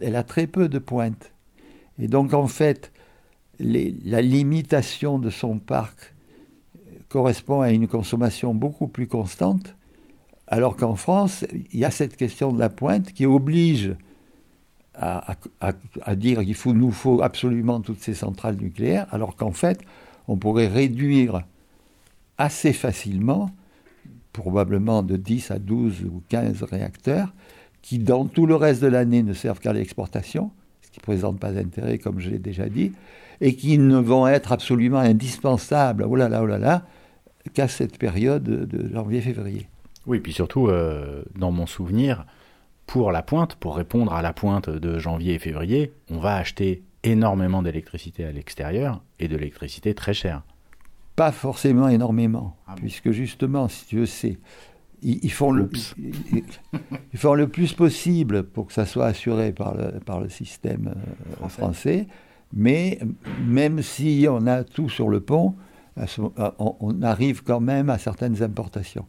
[0.00, 1.32] elle a très peu de pointes.
[1.98, 2.92] Et donc, en fait,
[3.58, 6.14] la limitation de son parc
[7.08, 9.74] correspond à une consommation beaucoup plus constante
[10.50, 13.94] alors qu'en France, il y a cette question de la pointe qui oblige
[14.94, 15.36] à,
[16.16, 19.80] dire qu'il nous faut absolument toutes ces centrales nucléaires, alors qu'en fait,
[20.28, 21.42] on pourrait réduire
[22.36, 23.50] assez facilement,
[24.32, 27.32] probablement de 10 à 12 ou 15 réacteurs,
[27.80, 30.50] qui dans tout le reste de l'année ne servent qu'à l'exportation,
[30.82, 32.92] ce qui ne présente pas d'intérêt, comme je l'ai déjà dit,
[33.40, 36.84] et qui ne vont être absolument indispensables, oh là là, oh là là,
[37.54, 39.69] qu'à cette période de janvier-février.
[40.06, 42.24] Oui, puis surtout, euh, dans mon souvenir,
[42.86, 46.82] pour la pointe, pour répondre à la pointe de janvier et février, on va acheter
[47.02, 50.42] énormément d'électricité à l'extérieur et de l'électricité très chère.
[51.16, 54.38] Pas forcément énormément, ah puisque justement, si tu veux, c'est
[55.02, 59.98] ils, font le, ils, font le plus possible pour que ça soit assuré par le,
[60.00, 60.94] par le système
[61.42, 62.06] euh, français.
[62.52, 62.98] Mais
[63.46, 65.54] même si on a tout sur le pont,
[66.58, 69.06] on arrive quand même à certaines importations.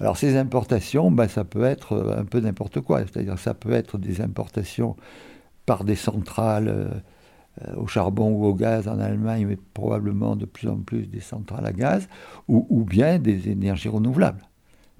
[0.00, 3.72] Alors ces importations, ben, ça peut être euh, un peu n'importe quoi, c'est-à-dire ça peut
[3.72, 4.96] être des importations
[5.66, 10.68] par des centrales euh, au charbon ou au gaz en Allemagne, mais probablement de plus
[10.68, 12.08] en plus des centrales à gaz,
[12.48, 14.42] ou, bien des énergies renouvelables.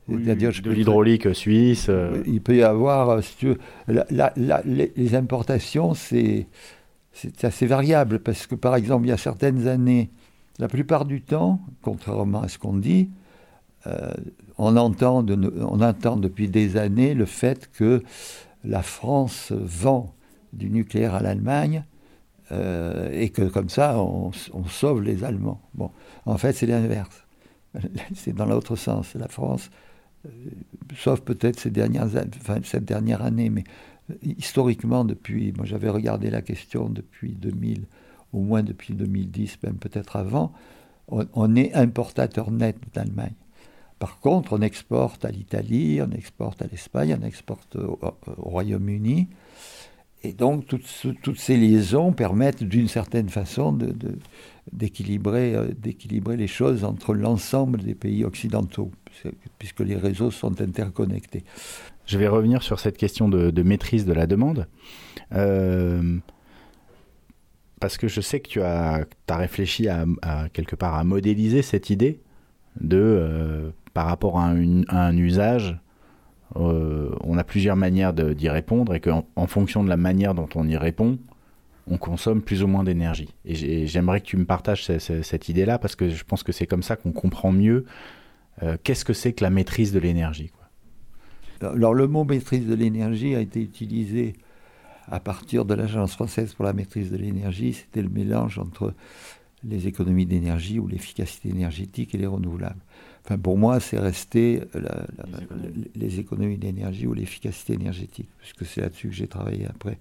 [0.07, 1.87] C'est-à-dire, de l'hydraulique suisse.
[1.89, 2.23] Euh.
[2.27, 6.47] Il peut y avoir, si tu veux, les, importations, c'est
[7.43, 10.11] assez variable, parce que par exemple, il y a certaines années,
[10.59, 13.09] la plupart du temps, contrairement à ce qu'on dit,
[14.63, 18.03] on entend, depuis des années le fait que
[18.65, 20.15] la France vend
[20.53, 21.85] du nucléaire à l'Allemagne
[22.53, 24.31] euh, et que comme ça on,
[24.69, 25.61] sauve les Allemands.
[25.75, 25.91] Bon,
[26.27, 27.27] en fait c'est l'inverse.
[28.15, 29.15] c'est dans l'autre sens.
[29.15, 29.69] La France,
[30.27, 30.29] euh,
[30.97, 32.07] sauf peut-être ces dernières,
[32.63, 33.65] cette dernière année, mais
[34.11, 37.87] euh, historiquement depuis, moi j'avais regardé la question depuis 2000,
[38.33, 40.53] au moins depuis 2010, même peut-être avant,
[41.09, 43.35] on est importateur net d'Allemagne.
[44.03, 48.01] Par contre, on exporte à l'Italie, on exporte à l'Espagne, on exporte au,
[48.37, 49.29] Royaume-Uni.
[50.25, 53.95] Et donc, toutes, ces liaisons permettent d'une certaine façon euh,
[54.73, 58.91] d'équilibrer les choses entre l'ensemble des pays occidentaux,
[59.61, 61.45] puisque les réseaux sont interconnectés.
[62.05, 64.67] Je vais revenir sur cette question de, maîtrise de la demande.
[65.31, 66.19] Euh,
[67.79, 72.19] parce que je sais que tu as, réfléchi à, quelque part à modéliser cette idée
[72.81, 75.79] de euh, par rapport à un, usage,
[76.57, 80.49] euh, on a plusieurs manières d'y répondre et qu'en en fonction de la manière dont
[80.55, 81.19] on y répond,
[81.89, 83.35] on consomme plus ou moins d'énergie.
[83.45, 86.83] Et j'aimerais que tu me partages cette, idée-là parce que je pense que c'est comme
[86.83, 87.85] ça qu'on comprend mieux
[88.63, 90.51] euh, qu'est-ce que c'est que la maîtrise de l'énergie.
[91.61, 94.35] Alors le mot maîtrise de l'énergie a été utilisé
[95.11, 97.73] à partir de l'Agence française pour la maîtrise de l'énergie.
[97.73, 98.95] C'était le mélange entre
[99.65, 102.81] les économies d'énergie ou l'efficacité énergétique et les renouvelables.
[103.25, 104.63] Enfin, pour moi, c'est resté
[105.95, 106.59] les, économies.
[106.59, 109.99] d'énergie ou l'efficacité énergétique, puisque c'est là-dessus que j'ai travaillé après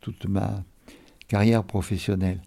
[0.00, 0.62] toute ma
[1.28, 2.40] carrière professionnelle.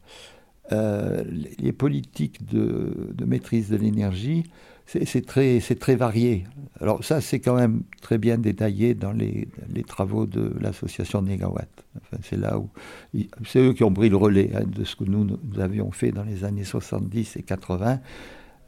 [0.71, 1.23] Euh,
[1.60, 4.45] les politiques de, maîtrise de l'énergie
[4.88, 6.45] c'est très, très varié.
[6.80, 11.69] Alors ça, c'est quand même très bien détaillé dans les, les travaux de l'association Négawatt.
[11.97, 12.69] Enfin, c'est là où
[13.45, 16.12] c'est eux qui ont pris le relais hein, de ce que nous, nous, avions fait
[16.12, 17.99] dans les années 70 et 80.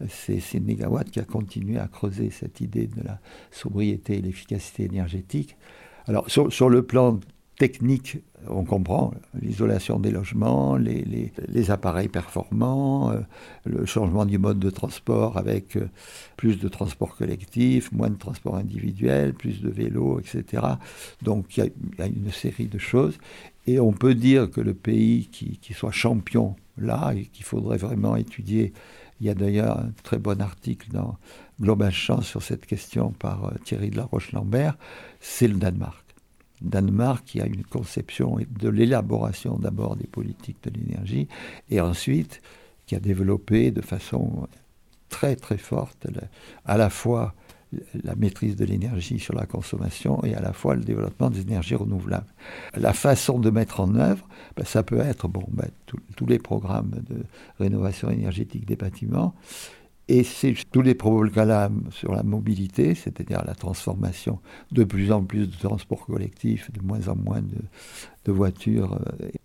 [0.10, 3.20] C'est Négawatt qui a continué à creuser cette idée de la
[3.52, 5.58] sobriété et l'efficacité énergétique.
[6.08, 7.20] Alors sur, sur le plan
[7.58, 13.20] technique, on comprend l'isolation des logements, les, appareils performants, euh,
[13.66, 15.90] le changement du mode de transport avec euh,
[16.38, 20.64] plus de transport collectif, moins de transport individuel, plus de vélos, etc.
[21.24, 23.18] Donc il y, a une série de choses.
[23.66, 28.16] Et on peut dire que le pays qui, soit champion là, et qu'il faudrait vraiment
[28.16, 28.72] étudier,
[29.20, 31.18] il y a d'ailleurs un très bon article dans
[31.60, 34.78] Global Chance sur cette question par euh, Thierry de la Roche-Lambert,
[35.20, 36.04] c'est le Danemark.
[36.62, 41.28] Danemark qui a une conception de l'élaboration d'abord des politiques de l'énergie
[41.70, 42.42] et ensuite
[42.86, 44.48] qui a développé de façon
[45.10, 46.08] très très forte
[46.66, 47.36] à la fois
[48.04, 51.76] la maîtrise de l'énergie sur la consommation et à la fois le développement des énergies
[51.76, 52.34] renouvelables.
[52.76, 55.68] La façon de mettre en œuvre, ben, ça peut être bon, ben,
[56.16, 57.24] tous les programmes de
[57.60, 59.36] rénovation énergétique des bâtiments,
[60.10, 64.40] et c'est tous les programmes sur la mobilité, c'est-à-dire la transformation
[64.72, 69.00] de plus en plus de transports collectifs, de moins en moins de, voitures.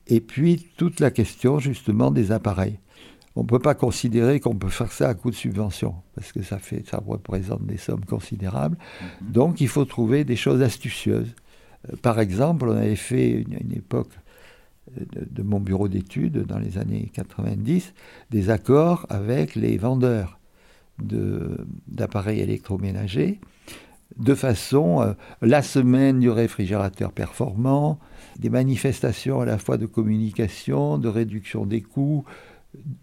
[0.08, 2.78] Et puis toute la question justement des appareils.
[3.34, 6.42] On ne peut pas considérer qu'on peut faire ça à coup de subvention, parce que
[6.42, 8.76] ça, fait, ça représente des sommes considérables.
[9.00, 9.32] Mhm.
[9.32, 11.34] Donc il faut trouver des choses astucieuses.
[11.90, 14.10] Euh, par exemple, on avait fait une, une époque
[14.98, 17.94] euh, de, de mon bureau d'études dans les années 90
[18.30, 20.38] des accords avec les vendeurs
[21.88, 23.40] d'appareils électroménagers,
[24.18, 27.98] de façon, euh, la semaine du réfrigérateur performant,
[28.38, 32.24] des manifestations à la fois de communication, de réduction des coûts,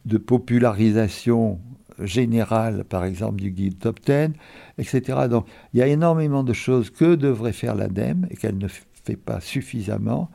[0.05, 1.60] de popularisation
[1.99, 4.32] générale, par exemple, du guide top 10,
[4.77, 5.27] etc.
[5.29, 9.17] Donc, il y a énormément de choses que devrait faire l'ADEME et qu'elle ne fait
[9.17, 10.29] pas suffisamment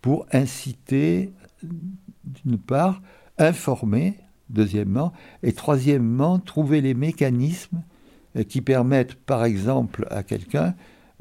[0.00, 1.32] pour inciter,
[2.24, 3.02] d'une part,
[3.38, 4.14] informer
[4.50, 7.82] deuxièmement, et troisièmement, trouver les mécanismes
[8.36, 10.74] euh, qui permettent, par exemple, à quelqu'un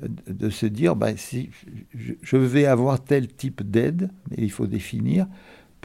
[0.03, 1.49] euh, de se dire, ben, si
[1.93, 5.27] je vais avoir tel type d'aide, mais il faut définir,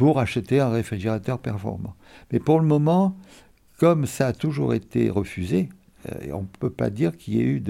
[0.02, 1.94] pour acheter un réfrigérateur performant.
[2.32, 3.16] Mais pour le moment,
[3.78, 5.68] comme ça a toujours été refusé,
[6.10, 7.62] euh, on ne peut pas dire qu'il y ait eu,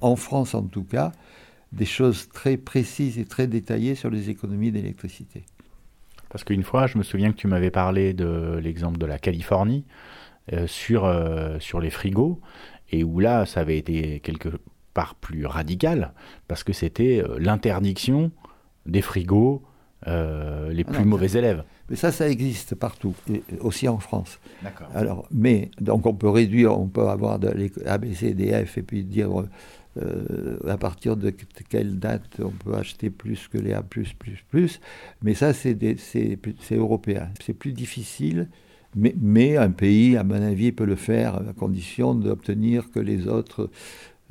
[0.00, 1.12] en France en tout cas,
[1.70, 5.44] des choses très précises et très détaillées sur les économies d'électricité.
[6.30, 9.84] Parce qu'une fois, je me souviens que tu m'avais parlé de l'exemple de la Californie
[10.54, 12.40] euh, sur, euh, sur les frigos,
[12.90, 14.48] et où là, ça avait été quelque
[14.94, 16.14] part plus radical,
[16.48, 18.32] parce que c'était l'interdiction
[18.86, 19.62] des frigos
[20.06, 21.64] les plus mauvais élèves.
[21.90, 24.38] Mais ça, ça existe partout, et aussi en France.
[24.62, 24.88] D'accord.
[24.94, 28.82] Alors, mais donc on peut réduire, on peut avoir de, les ABC, D, F, et
[28.82, 29.30] puis dire
[30.00, 31.30] euh, à partir de
[31.68, 33.82] quelle date on peut acheter plus que les A+++,
[35.22, 35.76] mais ça c'est
[36.70, 37.28] européen.
[37.44, 38.48] C'est plus difficile,
[38.94, 43.26] mais, mais, un pays, à mon avis, peut le faire à condition d'obtenir que les
[43.28, 43.70] autres...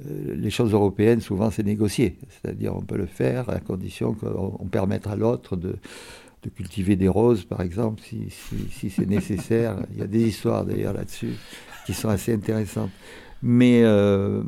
[0.10, 2.18] Euh, les choses européennes, souvent, c'est négocié.
[2.30, 5.76] C'est-à-dire, on peut le faire à condition qu'on permette à l'autre de,
[6.56, 9.78] cultiver des roses, par exemple, si, c'est nécessaire.
[9.94, 11.34] Il y a des histoires d'ailleurs là-dessus
[11.86, 12.90] qui sont assez intéressantes.
[13.44, 14.44] Mais euh,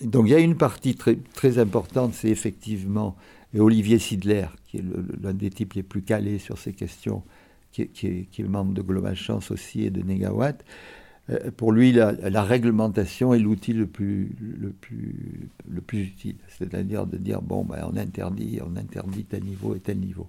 [0.00, 3.16] donc il y a une partie très, importante, c'est effectivement
[3.56, 4.84] Olivier Sidler, qui est
[5.22, 7.22] l'un des types les plus calés sur ces questions,
[7.72, 10.64] qui est, qui est, membre de Global Chance aussi et de Negawatt.
[11.30, 16.36] Euh, pour lui, la, réglementation est l'outil le plus, le, plus, le plus utile.
[16.58, 20.28] C'est-à-dire de dire, bon, ben, on interdit, on interdit tel niveau et tel niveau.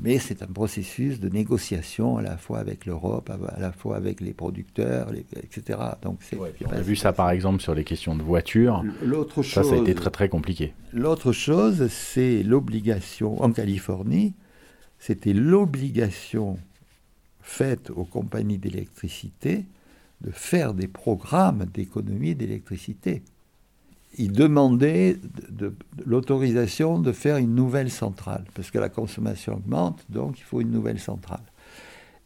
[0.00, 4.20] Mais c'est un processus de négociation à la fois avec l'Europe, à la fois avec
[4.20, 5.08] les producteurs,
[5.42, 5.78] etc.
[6.02, 6.20] Donc
[6.66, 8.84] on a vu ça par exemple sur les questions de voitures.
[9.02, 10.74] L'autre chose, ça, ça a été très très compliqué.
[10.92, 14.34] L'autre chose, c'est l'obligation en Californie.
[14.98, 16.58] C'était l'obligation
[17.40, 19.64] faite aux compagnies d'électricité
[20.20, 23.22] de faire des programmes d'économie d'électricité
[24.16, 25.16] il demandait
[25.50, 30.60] de, l'autorisation de faire une nouvelle centrale, parce que la consommation augmente, donc il faut
[30.60, 31.44] une nouvelle centrale.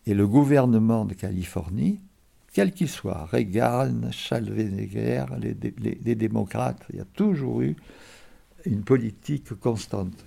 [0.06, 2.00] Et le gouvernement de Californie,
[2.52, 5.56] quel qu'il soit, Reagan, Schwarzenegger, les,
[6.02, 7.76] les, démocrates, il y a toujours eu
[8.64, 10.24] une politique constante,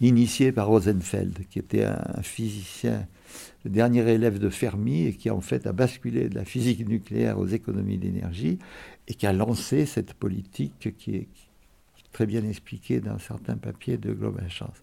[0.00, 3.06] initiée par Rosenfeld, qui était un physicien,
[3.64, 7.38] le dernier élève de Fermi, et qui en fait a basculé de la physique nucléaire
[7.38, 8.58] aux économies d'énergie,
[9.08, 11.28] et qui a lancé cette politique qui est,
[12.12, 14.80] très bien expliquée dans certains papiers de Global Chance.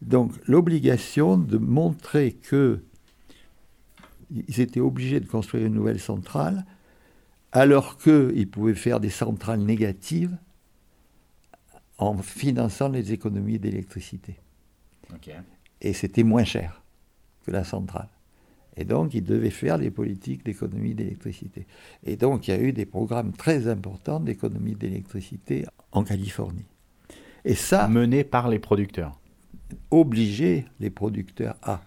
[0.00, 2.80] Donc l'obligation de montrer que
[4.30, 6.64] ils étaient obligés de construire une nouvelle centrale
[7.52, 10.34] alors qu'ils pouvaient faire des centrales négatives
[12.02, 14.38] en finançant les économies d'électricité.
[15.80, 16.82] Et c'était moins cher
[17.44, 18.08] que la centrale.
[18.76, 21.66] Et donc, ils devaient faire des politiques d'économie d'électricité.
[22.04, 26.64] Et donc, il y a eu des programmes très importants d'économie d'électricité en Californie.
[27.44, 27.86] Et ça.
[27.88, 29.18] Mené par les producteurs.
[29.90, 31.82] Obliger les producteurs à.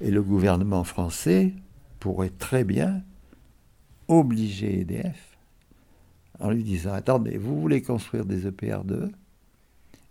[0.00, 1.54] Et le gouvernement français
[2.00, 3.02] pourrait très bien
[4.08, 5.36] obliger EDF
[6.38, 9.10] en lui disant Attendez, vous voulez construire des EPR2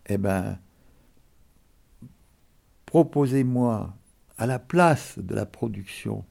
[0.08, 0.60] Eh bien,
[2.86, 3.96] proposez-moi
[4.38, 6.26] à la place de la production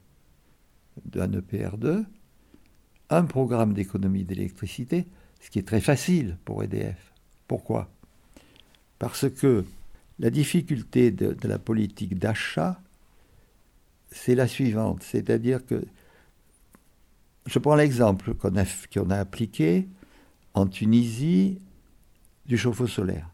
[1.05, 2.05] d'un EPR2
[3.09, 5.05] un programme d'économie d'électricité,
[5.39, 7.13] ce qui est très facile pour EDF.
[7.47, 7.89] Pourquoi?
[8.97, 9.65] Parce que
[10.19, 12.81] la difficulté de, la politique d'achat,
[14.09, 15.85] c'est la suivante, c'est-à-dire que,
[17.45, 19.87] je prends l'exemple qu'on a, a appliqué
[20.55, 21.59] en Tunisie
[22.47, 23.29] du chauffe-eau solaire,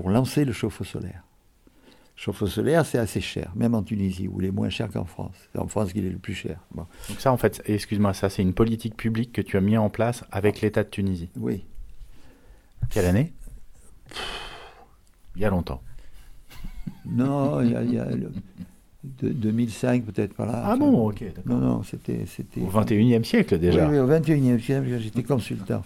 [0.00, 1.24] pour lancer le chauffe-eau solaire
[2.16, 5.34] chauffe-eau solaire, c'est assez cher, même en Tunisie, où il est moins cher qu'en France.
[5.52, 6.58] C'est en France qu'il est le plus cher.
[6.74, 6.86] Donc
[7.18, 10.22] ça, en fait, excuse-moi, ça, c'est une politique publique que tu as mis en place
[10.30, 11.30] avec l'État de Tunisie.
[11.36, 11.64] Oui.
[12.90, 13.32] Quelle année?
[15.36, 15.82] Il y a longtemps.
[17.06, 18.06] Non, il y a, il y a
[19.02, 20.62] 2005 peut-être par là.
[20.66, 21.24] Ah bon, ok.
[21.46, 22.26] Non, non, c'était...
[22.58, 23.88] Au 21e siècle déjà.
[23.88, 25.82] Oui, au 21e siècle, j'étais consultant.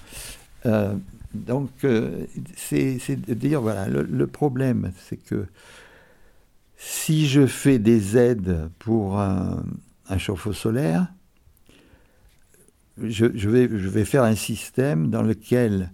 [0.67, 0.95] Euh,
[1.35, 2.27] donc, euh,
[2.57, 2.99] c'est
[3.31, 5.47] dire, voilà, le problème, c'est que
[6.77, 9.65] si je fais des aides pour un,
[10.19, 11.13] chauffe-eau solaire,
[13.03, 15.93] je, vais, faire un système dans lequel,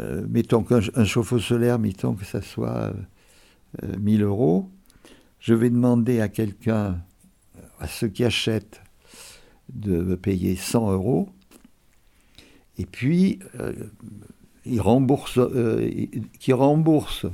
[0.00, 2.94] euh, mettons qu'un chauffe-eau solaire, mettons que ça soit
[3.98, 4.70] 1000 euh, euros,
[5.40, 7.00] je vais demander à quelqu'un,
[7.78, 8.80] à ceux qui achètent,
[9.68, 11.28] de payer 100 euros,
[12.78, 13.72] et puis euh,
[14.80, 15.38] rembourse,
[16.38, 17.26] qui rembourse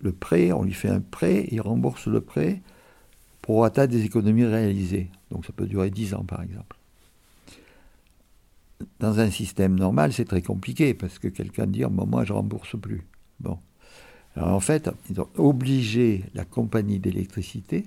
[0.00, 2.62] le prêt, on lui fait un prêt, il rembourse le prêt
[3.42, 5.10] pour atteindre des économies réalisées.
[5.30, 6.76] Donc ça peut durer 10 ans par exemple.
[9.00, 13.04] Dans un système normal, c'est très compliqué parce que quelqu'un dit moi je rembourse plus.
[13.40, 13.58] Bon.
[14.36, 17.86] Alors en fait, ils ont obligé la compagnie d'électricité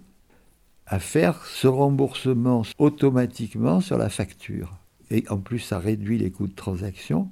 [0.86, 4.78] à faire ce remboursement automatiquement sur la facture.
[5.10, 7.30] Et en plus, ça réduit les coûts de transaction.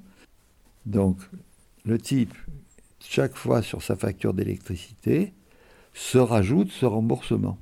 [0.86, 1.18] Donc,
[1.84, 2.34] le type,
[3.00, 5.32] chaque fois sur sa facture d'électricité,
[5.94, 7.58] se rajoute ce remboursement.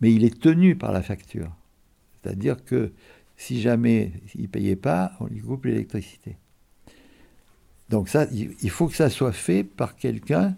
[0.00, 1.50] Mais il est tenu par la facture.
[2.22, 2.92] C'est-à-dire que
[3.36, 6.36] si jamais il ne payait pas, on lui coupe l'électricité.
[7.88, 10.56] Donc ça, il faut que ça soit fait par quelqu'un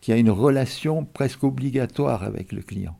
[0.00, 2.98] qui a une relation presque obligatoire avec le client.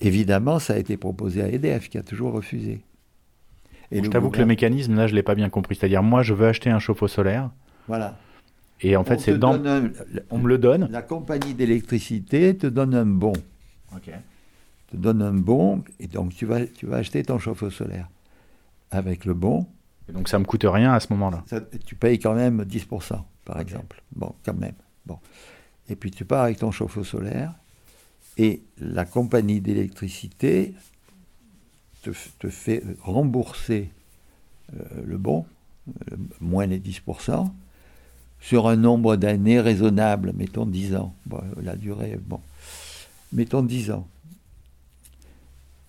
[0.00, 2.80] Évidemment, ça a été proposé à EDF qui a toujours refusé.
[3.92, 5.76] Et je t'avoue que le mécanisme, là, je ne l'ai pas bien compris.
[5.76, 7.50] C'est-à-dire, moi, je veux acheter un chauffe-eau solaire.
[7.86, 8.16] Voilà.
[8.80, 9.60] Et en fait, c'est dans.
[10.30, 10.88] on me le donne.
[10.90, 13.34] La compagnie d'électricité te donne un bon.
[13.94, 14.10] Ok.
[14.88, 18.08] Te donne un bon, et donc tu vas, tu vas acheter ton chauffe-eau solaire.
[18.90, 19.66] Avec le bon.
[20.08, 21.44] Et donc ça me coûte rien à ce moment-là.
[21.86, 24.02] Tu payes quand même 10%, par exemple.
[24.14, 24.74] Bon, quand même.
[25.06, 25.18] Bon.
[25.88, 27.54] Et puis tu pars avec ton chauffe-eau solaire,
[28.36, 30.74] et la compagnie d'électricité
[32.02, 33.90] te, fait rembourser
[34.74, 35.44] euh, le bon,
[35.88, 37.50] euh, moins les 10%,
[38.40, 41.14] sur un nombre d'années raisonnable, mettons 10 ans.
[41.62, 42.40] la durée, bon,
[43.32, 44.08] mettons 10 ans.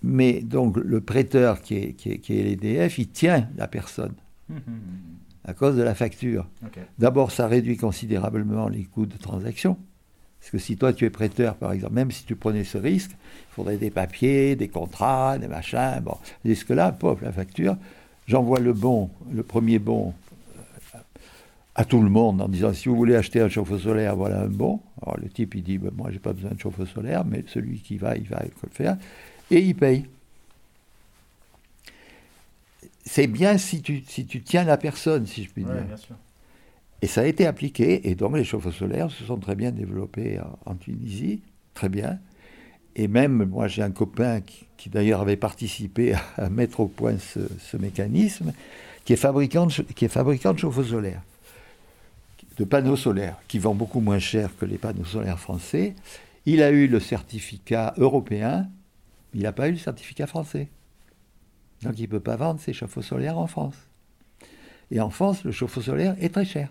[0.03, 4.13] Mais donc le prêteur qui est, qui est, l'EDF, il tient la personne
[5.45, 6.47] à cause de la facture.
[6.99, 9.77] D'abord, ça réduit considérablement les coûts de transaction.
[10.43, 13.11] Parce que si toi tu es prêteur, par exemple, même si tu prenais ce risque,
[13.11, 16.01] il faudrait des papiers, des contrats, des machins.
[16.03, 17.77] Bon, jusque-là, pop, la facture,
[18.27, 20.13] j'envoie le bon, le premier bon
[20.57, 20.97] euh,
[21.75, 24.49] à tout le monde en disant si vous voulez acheter un chauffe-eau solaire, voilà un
[24.49, 24.81] bon.
[25.01, 27.79] Alors le type il dit ben, moi j'ai pas besoin de chauffe-eau solaire, mais celui
[27.79, 28.97] qui va, il va le faire.
[29.49, 30.05] Et il paye.
[33.05, 35.85] C'est bien si tu, si tu tiens la personne, si je puis dire.
[35.85, 36.17] Bien sûr.
[37.03, 40.39] Et ça a été appliqué, et donc les chauffe-eau solaires se sont très bien développés
[40.65, 41.41] en, Tunisie,
[41.73, 42.17] très bien.
[42.95, 47.75] Et même, moi j'ai un copain qui, d'ailleurs avait participé à, mettre au point ce,
[47.75, 48.53] mécanisme,
[49.03, 51.21] qui est fabricant de, de chauffe-eau solaires,
[52.55, 55.95] de panneaux solaires, qui vend beaucoup moins cher que les panneaux solaires français.
[56.45, 58.69] Il a eu le certificat européen,
[59.33, 60.69] il n'a pas eu le certificat français.
[61.81, 63.75] Donc il ne peut pas vendre ses chauffe-eau solaires en France.
[64.89, 66.69] Et en France, le chauffe-eau solaire est très cher.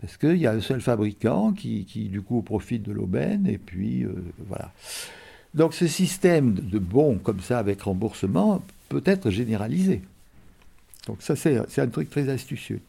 [0.00, 4.04] Parce qu'il y a un seul fabricant qui, du coup, profite de l'aubaine, et puis,
[4.04, 4.14] euh,
[4.48, 4.72] voilà.
[5.54, 10.02] Donc ce système de bons comme ça avec remboursement peut être généralisé.
[11.06, 12.80] Donc ça c'est un truc très astucieux.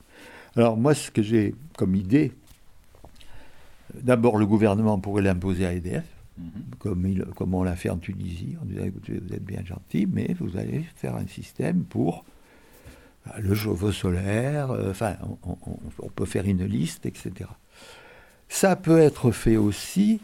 [0.56, 2.32] Alors moi ce que j'ai comme idée,
[3.96, 6.04] d'abord le gouvernement pourrait l'imposer à EDF,
[6.38, 6.52] mhm.
[6.78, 10.36] comme, comme, on l'a fait en Tunisie, en disant écoutez vous êtes bien gentil, mais
[10.40, 12.26] vous allez faire un système pour
[13.40, 17.50] le chauffeur solaire, euh, enfin on peut faire une liste, etc.
[18.50, 20.20] Ça peut être fait aussi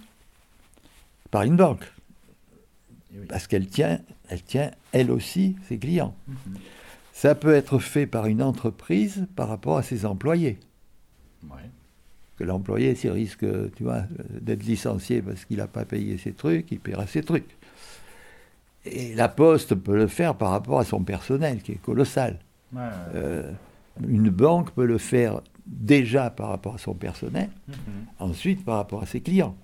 [1.32, 1.86] par une banque.
[3.30, 6.16] Parce qu'elle tient, elle tient, elle aussi, ses clients.
[6.28, 6.58] Mhm.
[7.14, 10.60] Ça peut être fait par une entreprise par rapport à ses employés.
[12.38, 13.45] Que l'employé, s'il risque,
[13.76, 17.50] tu vois, d'être licencié parce qu'il n'a pas payé ses trucs, il paiera ses trucs.
[18.86, 22.38] Et la Poste peut le faire par rapport à son personnel, qui est colossal.
[22.76, 23.51] Euh,
[24.07, 27.76] une banque peut le faire déjà par rapport à son personnel, mhm.
[28.20, 29.55] ensuite par rapport à ses clients.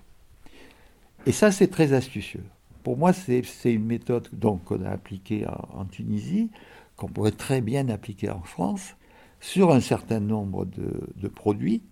[1.26, 2.44] Et ça, c'est très astucieux.
[2.82, 3.42] Pour moi, c'est
[3.72, 4.28] une méthode
[4.64, 6.50] qu'on a appliquée en, Tunisie,
[6.96, 8.94] qu'on pourrait très bien appliquer en France,
[9.40, 11.82] sur un certain nombre de, produits,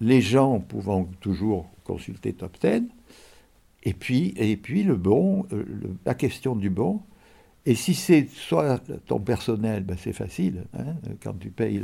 [0.00, 2.82] les gens pouvant toujours consulter Top 10,
[3.84, 5.64] et puis, et puis le bon, euh,
[6.04, 7.00] la question du bon.
[7.66, 11.82] Et si c'est soit ton personnel, ben c'est facile, hein, quand, tu payes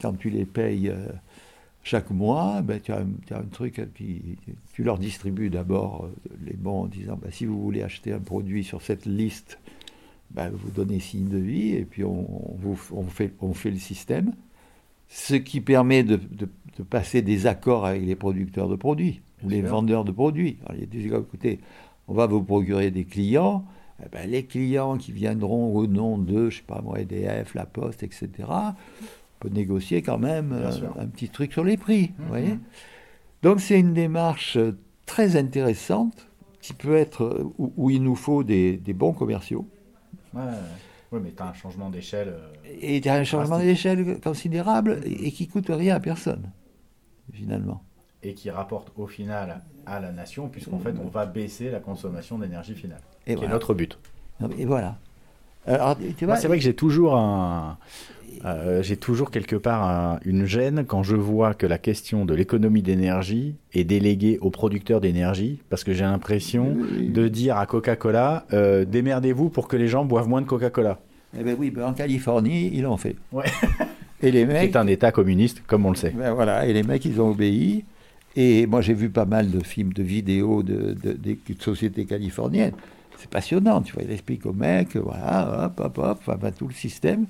[0.00, 1.08] quand tu les payes euh,
[1.82, 4.36] chaque mois, ben, tu, as un, truc, puis
[4.72, 8.20] tu leur distribues d'abord euh, les bons en disant ben, si vous voulez acheter un
[8.20, 9.58] produit sur cette liste,
[10.30, 12.26] ben, vous donnez signe de vie et puis on,
[12.92, 14.32] on, fait, on fait le système.
[15.08, 16.18] Ce qui permet de,
[16.90, 20.58] passer des accords avec les producteurs de produits ou les vendeurs de produits.
[20.64, 21.60] Alors, il y a des écoutez,
[22.08, 23.64] on va vous procurer des clients.
[24.04, 27.64] Eh ben, les clients qui viendront au nom de, je sais pas moi, EDF, La
[27.64, 28.30] Poste, etc.,
[29.40, 32.12] peut négocier quand même euh, un petit truc sur les prix.
[32.18, 32.60] Vous voyez mhm.
[33.42, 36.26] Donc c'est une démarche euh, très intéressante
[36.60, 39.66] qui peut être euh, où, il nous faut des, bons commerciaux.
[40.34, 40.42] Ouais,
[41.12, 41.20] ouais.
[41.20, 42.34] mais tu as un changement d'échelle.
[42.80, 46.50] et tu as un changement d'échelle considérable et, qui coûte rien à personne,
[47.32, 47.82] finalement.
[48.28, 52.38] Et qui rapporte au final à la nation, puisqu'en fait on va baisser la consommation
[52.38, 53.00] d'énergie finale.
[53.26, 53.98] Et qui est notre but.
[54.58, 54.96] Et voilà.
[55.66, 57.78] c'est vrai que j'ai toujours un,
[58.44, 62.82] euh, j'ai toujours quelque part une gêne quand je vois que la question de l'économie
[62.82, 68.84] d'énergie est déléguée aux producteurs d'énergie, parce que j'ai l'impression de dire à Coca-Cola, euh,
[68.84, 70.98] démerdez-vous pour que les gens boivent moins de Coca-Cola.
[71.38, 73.16] Eh ben oui, ben en Californie, ils l'ont fait.
[73.32, 73.46] Ouais.
[74.22, 76.10] et les mecs, c'est un État communiste, comme on le sait.
[76.16, 77.84] Ben voilà, et les mecs, ils ont obéi.
[78.36, 82.74] Et moi, j'ai vu pas mal de films, de vidéos de, de, de, sociétés californiennes.
[83.16, 84.02] C'est passionnant, tu vois.
[84.02, 87.26] Il explique aux mecs, voilà, hop, hop, hop, enfin, tout le système.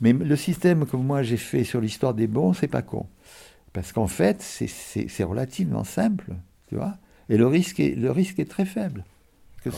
[0.00, 3.06] Mais le système que moi j'ai fait sur l'histoire des bons, c'est pas con.
[3.72, 6.32] Parce qu'en fait, c'est relativement simple,
[6.68, 6.94] tu vois.
[7.28, 9.04] Et le risque est, le risque est très faible.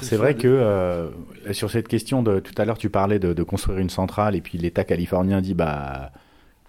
[0.01, 1.11] C'est vrai que euh,
[1.53, 4.41] sur cette question de tout à l'heure, tu parlais de, de, construire une centrale et
[4.41, 6.13] puis l'État californien dit bah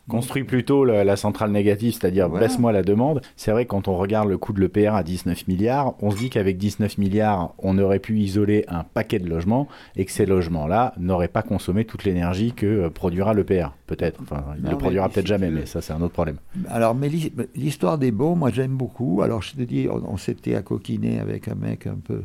[0.09, 3.21] Construis plutôt la, centrale négative, c'est-à-dire baisse-moi la demande.
[3.37, 6.29] C'est vrai quand on regarde le coût de l'EPR à 19 milliards, on se dit
[6.29, 10.93] qu'avec 19 milliards, on aurait pu isoler un paquet de logements et que ces logements-là
[10.97, 13.69] n'auraient pas consommé toute l'énergie que euh, produira l'EPR.
[13.87, 14.21] Peut-être.
[14.21, 16.37] Enfin, il ne le produira peut-être jamais, mais ça, c'est un autre problème.
[16.67, 17.09] Alors, mais
[17.55, 19.21] l'histoire des bons, moi, j'aime beaucoup.
[19.21, 22.23] Alors, je te dis, on, s'était accoquiné avec un mec un peu,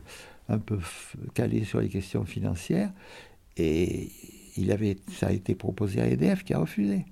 [0.49, 0.79] un peu
[1.35, 2.91] calé sur les questions financières
[3.57, 4.09] et
[4.57, 7.05] il avait, ça a été proposé à EDF qui a refusé.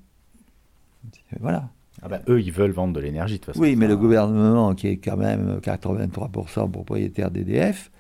[1.41, 1.71] Voilà.
[2.03, 3.61] Ah bah, eux, ils veulent vendre de l'énergie de toute façon.
[3.61, 7.91] Oui, mais le gouvernement, qui est quand même 83% propriétaire d'EDF,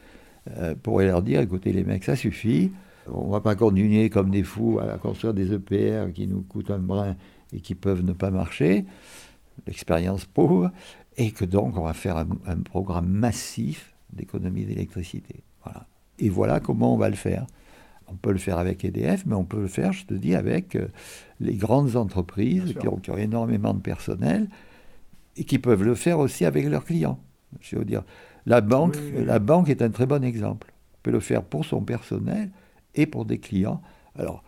[0.58, 2.72] euh, pourrait leur dire écoutez, les mecs, ça suffit.
[3.10, 6.70] On ne va pas continuer comme des fous à construire des EPR qui nous coûtent
[6.70, 7.16] un brin
[7.52, 8.84] et qui peuvent ne pas marcher.
[9.66, 10.70] L'expérience pauvre.
[11.16, 15.42] Et que donc, on va faire un, un programme massif d'économie d'électricité.
[15.64, 15.86] Voilà.
[16.18, 17.46] Et voilà comment on va le faire.
[18.08, 20.76] On peut le faire avec EDF, mais on peut le faire, je te dis, avec
[20.76, 20.86] euh,
[21.40, 24.48] les grandes entreprises qui ont, énormément de personnel
[25.36, 27.18] et qui peuvent le faire aussi avec leurs clients.
[27.60, 28.04] Je veux dire,
[28.46, 30.72] la banque, la banque est un très bon exemple.
[30.94, 32.50] On peut le faire pour son personnel
[32.94, 33.82] et pour des clients.
[34.16, 34.42] Alors,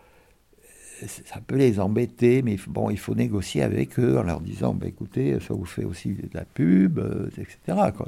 [1.07, 4.87] ça peut les embêter, mais bon, il faut négocier avec eux en leur disant, bah,
[4.87, 7.57] écoutez, ça vous fait aussi de la pub, euh, etc.
[7.95, 8.07] Quoi,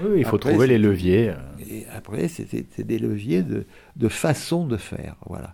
[0.00, 1.34] Oui, il faut trouver les leviers.
[1.70, 3.66] Et après, c'est des leviers de,
[3.96, 5.52] de, façon de faire, voilà.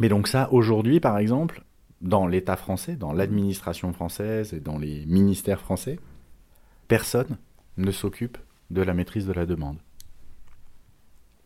[0.00, 1.62] Mais donc ça, aujourd'hui, par exemple,
[2.00, 5.98] dans l'État français, dans l'administration française et dans les ministères français,
[6.88, 7.38] personne
[7.78, 8.38] ne s'occupe
[8.70, 9.78] de la maîtrise de la demande.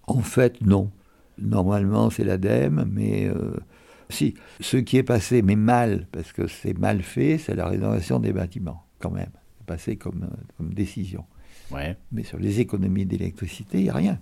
[0.06, 0.90] En fait, non.
[1.40, 3.56] Normalement, c'est l'ADEME, mais euh,
[4.08, 4.34] si.
[4.60, 8.32] Ce qui est passé, mais mal, parce que c'est mal fait, c'est la rénovation des
[8.32, 9.30] bâtiments, quand même.
[9.58, 11.24] C'est passé comme, comme décision.
[11.70, 11.96] Ouais.
[12.12, 14.18] Mais sur les économies d'électricité, il n'y a rien.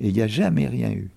[0.00, 1.10] Et il n'y a jamais rien eu.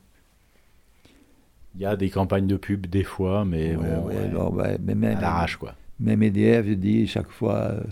[1.75, 4.53] Il y a des campagnes de pub des fois, mais Ouais, bon, ouais, ouais, alors,
[4.53, 5.75] ouais, mais même, à l'arrache quoi.
[5.99, 7.55] même EDF dit chaque fois.
[7.57, 7.83] euh,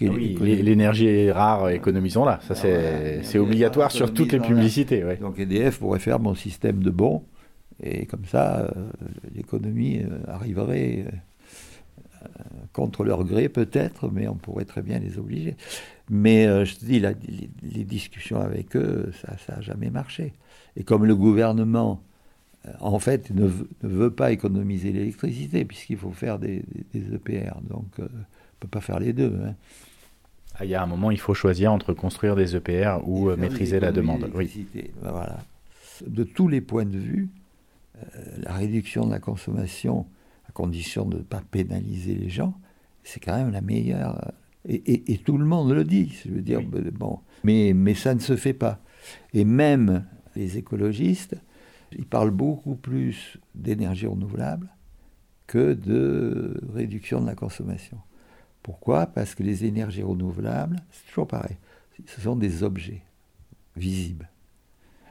[0.00, 2.40] Oui, l'énergie est rare, économisons-la.
[2.46, 5.04] Ça, Ah c'est obligatoire sur toutes les publicités.
[5.04, 5.16] Ouais.
[5.16, 7.24] Donc EDF pourrait faire mon système de bons,
[7.82, 8.88] et comme ça, euh,
[9.34, 12.28] l'économie euh, arriverait euh,
[12.72, 15.56] contre leur gré peut-être, mais on pourrait très bien les obliger.
[16.10, 20.32] Mais euh, je te dis, la- les, les discussions avec eux, ça n'a jamais marché.
[20.76, 22.02] Et comme le gouvernement,
[22.80, 26.62] en fait, ne veut, ne veut pas économiser l'électricité, puisqu'il faut faire des,
[26.92, 29.38] des- des EPR, donc euh, on ne peut pas faire les deux.
[29.44, 29.54] hein.
[30.56, 33.36] Ah, Il y a un moment, il faut choisir entre construire des EPR ou euh,
[33.36, 34.30] maîtriser la demande.
[34.34, 34.66] Oui.
[35.02, 35.38] Ben voilà.
[36.06, 37.28] De tous les points de vue,
[37.96, 40.06] euh, la réduction de la consommation,
[40.48, 42.54] à condition de ne pas pénaliser les gens,
[43.04, 44.16] c'est quand même la meilleure.
[44.26, 44.30] euh,
[44.70, 46.12] Et, et- et tout le monde le dit.
[46.24, 46.66] Je veux dire, Oui.
[46.66, 48.80] ben, bon, mais, mais ça ne se fait pas.
[49.32, 50.04] Et même
[50.36, 51.36] les écologistes,
[51.96, 54.68] ils parlent beaucoup plus d'énergie renouvelable
[55.46, 57.96] que de réduction de la consommation.
[58.68, 61.56] Pourquoi Parce que les énergies renouvelables, c'est toujours pareil,
[62.04, 63.00] ce sont des objets
[63.76, 64.28] visibles.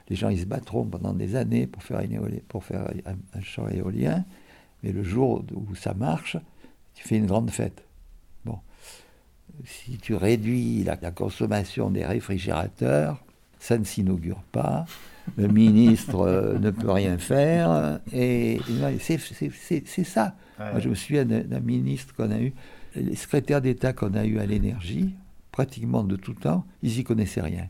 [0.08, 3.16] Les gens, ils se battront pendant des années pour faire, une éolien- pour faire un,
[3.36, 4.24] un champ éolien,
[4.84, 6.36] mais le jour où ça marche,
[6.94, 7.82] tu fais une grande fête.
[8.44, 8.60] Bon.
[9.64, 13.24] Si tu réduis la, la consommation des réfrigérateurs,
[13.58, 14.86] ça ne s'inaugure pas.
[15.36, 17.98] Le ministre euh, ne peut rien faire.
[18.12, 20.36] Et, et c'est- ça.
[20.58, 22.52] Moi, je me souviens d'un ministre qu'on a eu,
[22.98, 25.14] les secrétaires d'État qu'on a eu à l'énergie,
[25.52, 27.68] pratiquement de tout temps, ils y connaissaient rien.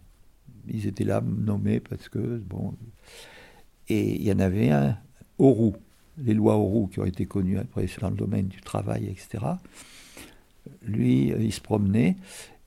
[0.68, 2.74] Ils étaient là nommés parce que, bon.
[3.88, 4.98] Et il y en avait un,
[5.38, 5.76] Auroux,
[6.18, 9.44] les lois Auroux qui ont été connues après dans le domaine du travail, etc.
[10.82, 12.16] Lui, euh, il se promenait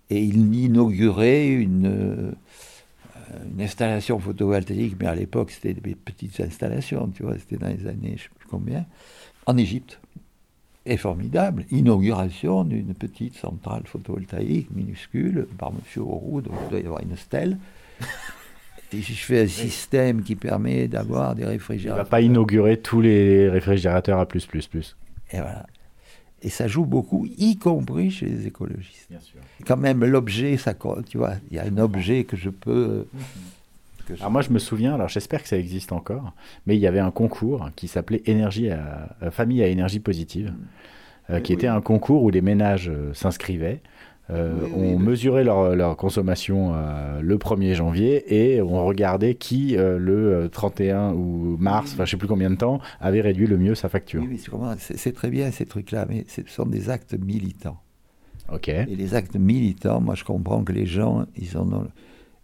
[0.10, 2.32] et il inaugurait une, euh,
[3.54, 7.88] une installation photovoltaïque, mais à l'époque c'était des petites installations, tu vois, c'était dans les
[7.88, 8.86] années je ne sais plus combien,
[9.46, 10.01] en Égypte.
[10.86, 16.02] Et formidable, inauguration d'une petite centrale photovoltaïque minuscule par M.
[16.02, 17.58] Auroux, donc il doit y avoir une stèle.
[18.94, 22.10] Et je fais un système qui permet d'avoir des Il ne va réfrigérateurs.
[22.10, 24.98] pas inaugurer tous les réfrigérateurs à plus, plus, plus.
[25.32, 25.66] Et voilà.
[26.42, 29.08] Et ça joue beaucoup, y compris chez les écologistes.
[29.10, 29.40] Bien sûr.
[29.66, 30.74] Quand même, l'objet, ça,
[31.08, 33.06] tu vois, il y a un objet que je peux.
[34.12, 36.34] Que je- Alors moi je me souviens, alors j'espère que ça existe encore,
[36.66, 40.54] mais il y avait un concours qui s'appelait énergie à, euh, famille à énergie positive,
[41.30, 41.56] euh, qui Oui.
[41.58, 43.82] était un concours où les ménages euh, s'inscrivaient.
[44.30, 48.24] euh, Oui, oui, on mesurait leur, leur consommation euh, le 1er janvier
[48.56, 51.94] et on regardait qui euh, le euh, 31 ou mars, Oui.
[51.96, 54.24] enfin je sais plus combien de temps, avait réduit le mieux sa facture.
[54.28, 54.40] Oui,
[54.78, 57.78] c'est très bien ces trucs-là, mais ce sont des actes militants.
[58.54, 58.70] Ok.
[58.70, 61.88] Et les actes militants, moi je comprends que les gens, ils, en ont,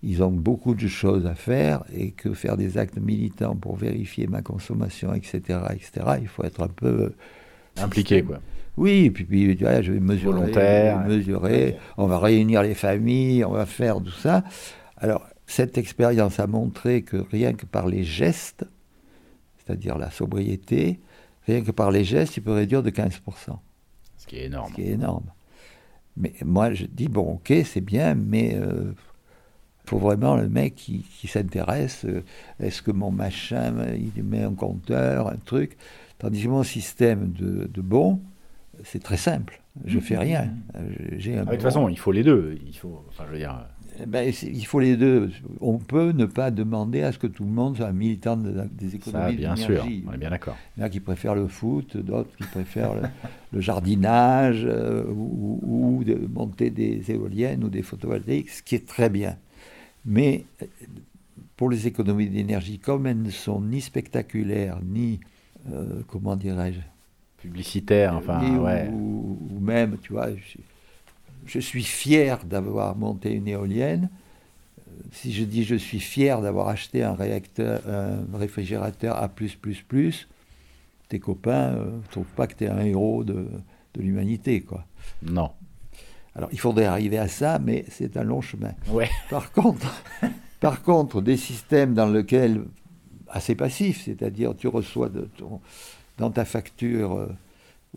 [0.03, 4.27] ils ont beaucoup de choses à faire et que faire des actes militants pour vérifier
[4.27, 7.13] ma consommation, etc., etc., il faut être un peu...
[7.77, 8.39] Impliqué quoi.
[8.77, 11.01] Oui, et puis, puis tu vois, je vais mesurer, Volontaire.
[11.03, 14.43] je vais mesurer, on va réunir les familles, on va faire tout ça.
[14.97, 18.65] Alors, cette expérience a montré que rien que par les gestes,
[19.57, 20.99] c'est-à-dire la sobriété,
[21.47, 23.19] rien que par les gestes, il peut réduire de 15%,
[24.17, 24.69] Ce qui est énorme.
[24.69, 25.25] ce qui est énorme.
[26.15, 28.93] Mais moi, je dis, bon, ok, c'est bien, mais il
[29.87, 32.05] faut vraiment le mec qui, qui s'intéresse.
[32.05, 32.21] euh,
[32.59, 33.73] Est-ce que mon machin,
[34.15, 35.77] il met un compteur, un truc?
[36.19, 38.19] Tandis que mon système de, de bons,
[38.83, 39.61] c'est très simple.
[39.85, 40.49] Je fais rien.
[40.75, 40.81] Euh,
[41.17, 42.57] J'ai un Ah, de toute façon, il faut les deux.
[42.67, 43.55] Il faut, enfin, je veux dire,
[44.01, 45.29] Eh ben, il faut les deux.
[45.61, 48.65] On peut ne pas demander à ce que tout le monde soit militant de la-
[48.65, 50.57] des ça, économies bien sûr, on est bien d'accord.
[50.75, 53.01] Il y en a qui préfèrent le foot, d'autres qui préfèrent le,
[53.53, 55.59] le jardinage euh, ou,
[55.99, 59.37] ou de monter des éoliennes ou des photovoltaïques, ce qui est très bien.
[60.07, 60.65] Mais euh,
[61.57, 65.19] pour les économies d'énergie, comme elles ne sont ni spectaculaires, ni,
[65.71, 66.79] euh, comment dirais-je,
[67.41, 68.89] Publicitaire, enfin, ni- ouais.
[68.91, 70.57] ou, ou même, tu vois, je,
[71.45, 74.09] je suis fier d'avoir monté une éolienne.
[74.79, 79.29] Euh, Si je dis je suis fier d'avoir acheté un réacteur, un réfrigérateur A+++,
[81.09, 83.47] tes copains ne trouvent pas que tu es un héros de,
[83.93, 84.85] de l'humanité, quoi.
[85.23, 85.51] Non.
[86.37, 88.71] Alors il faudrait arriver à ça, mais c'est un long chemin.
[88.89, 89.09] Ouais.
[89.29, 89.87] Par contre,
[90.59, 92.63] par contre, des systèmes dans lesquels
[93.29, 95.59] assez passifs, c'est-à-dire tu reçois de ton-
[96.17, 97.27] dans ta facture euh,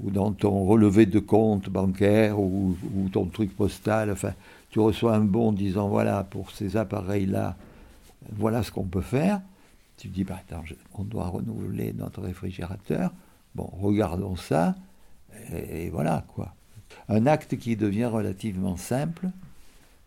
[0.02, 4.32] ou dans ton relevé de compte bancaire ou, ou ton truc postal, enfin,
[4.70, 7.56] tu reçois un bon disant voilà pour ces appareils-là,
[8.32, 9.40] voilà ce qu'on peut faire.
[9.98, 13.12] Tu te dis bah attends, je- on doit renouveler notre réfrigérateur.
[13.54, 14.74] Bon, regardons ça
[15.52, 16.54] et, et voilà quoi.
[17.10, 19.26] Un acte qui devient relativement simple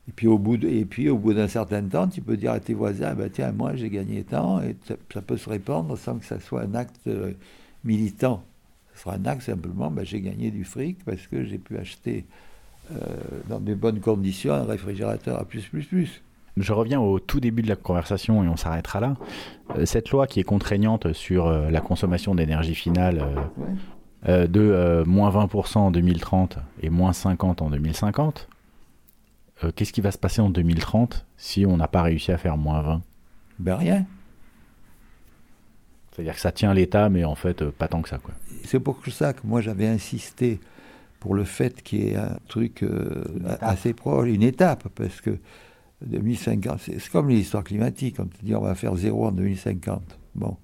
[0.07, 2.61] Et puis au bout et puis au bout d'un certain temps, tu peux dire à
[2.61, 6.25] tes voisins, bah, tiens, moi j'ai gagné tant, et ça, peut se répandre sans que
[6.25, 7.33] ça soit un acte euh,
[7.83, 8.41] militant.
[8.95, 12.25] Ce sera un acte simplement, bah, j'ai gagné du fric parce que j'ai pu acheter
[12.91, 12.95] euh,
[13.49, 16.21] dans des bonnes conditions un réfrigérateur à plus, plus, plus.
[16.55, 19.15] Je reviens au tout début de la conversation et on s'arrêtera là.
[19.75, 23.25] Euh, cette loi qui est contraignante sur la consommation d'énergie finale
[24.25, 28.47] de moins 20% en 2030 et moins 50% en 2050,
[29.63, 32.57] euh, qu'est-ce qui va se passer en 2030 si on n'a pas réussi à faire
[32.57, 33.01] moins 20
[33.59, 34.05] Ben rien.
[36.11, 38.17] C'est-à-dire que ça tient l'État, mais en fait, euh, pas tant que ça.
[38.17, 38.33] Quoi.
[38.65, 40.59] C'est pour ça que moi j'avais insisté
[41.19, 43.23] pour le fait qu'il y ait un truc euh,
[43.61, 45.37] assez proche, une étape, parce que
[46.05, 50.01] 2050, c'est comme l'histoire climatique, on te dit on va faire zéro en 2050.
[50.35, 50.57] Bon,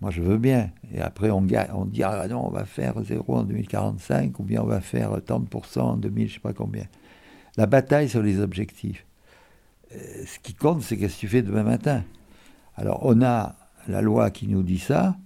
[0.00, 0.70] moi je veux bien.
[0.92, 4.62] Et après on, on dit ah non, on va faire zéro en 2045, ou bien
[4.62, 6.84] on va faire tant de pourcents en 2000, je sais pas combien
[7.58, 9.04] la bataille sur les objectifs.
[9.92, 12.04] Euh, ce qui compte, c'est qu'est-ce que tu fais demain matin.
[12.76, 13.56] Alors, on a
[13.88, 15.16] la loi qui nous dit ça.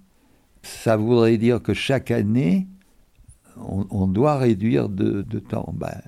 [0.63, 2.67] Ça voudrait dire que chaque année,
[3.55, 5.71] on, doit réduire de, temps.
[5.77, 6.01] Ben,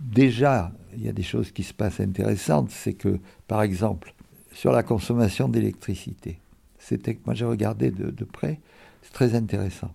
[0.00, 2.70] déjà, il y a des choses qui se passent intéressantes.
[2.70, 4.12] C'est que, par exemple,
[4.50, 6.40] sur la consommation d'électricité,
[6.86, 8.60] c'était moi j'ai regardé de, de près,
[9.02, 9.92] c'est très intéressant.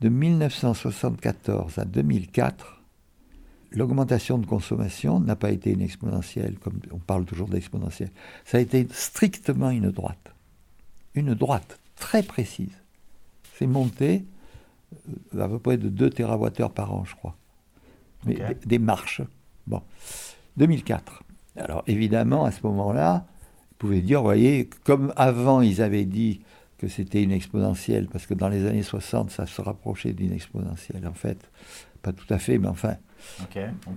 [0.00, 2.82] De 1974 à 2004,
[3.72, 8.10] l'augmentation de consommation n'a pas été une exponentielle, comme on parle toujours d'exponentielle.
[8.44, 10.32] Ça a été strictement une droite.
[11.14, 12.76] Une droite très précise.
[13.54, 14.26] C'est monté
[15.34, 17.36] euh, à peu près de 2 TWh par an, je crois.
[18.26, 19.22] Mais des, marches.
[19.66, 19.82] Bon.
[20.58, 21.22] 2004.
[21.56, 23.26] Alors évidemment, à ce moment-là,
[23.76, 26.40] vous pouvez dire, vous voyez, comme avant ils avaient dit
[26.78, 31.06] que c'était une exponentielle, parce que dans les années 60, ça se rapprochait d'une exponentielle.
[31.06, 31.38] En fait,
[32.00, 32.96] pas tout à fait, mais enfin,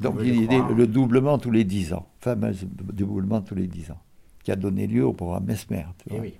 [0.02, 2.54] donc il y a le doublement tous les 10 ans, fameux
[2.94, 4.02] doublement tous les 10 ans,
[4.44, 5.86] qui a donné lieu au programme Mesmer.
[6.12, 6.34] Eh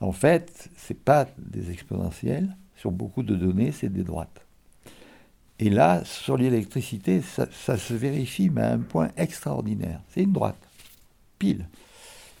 [0.00, 4.46] en fait, ce n'est pas des exponentiels, sur beaucoup de données, c'est des droites.
[5.58, 10.00] Et là, sur l'électricité, ça, se vérifie, mais à un point extraordinaire.
[10.10, 10.58] C'est une droite,
[11.38, 11.66] pile.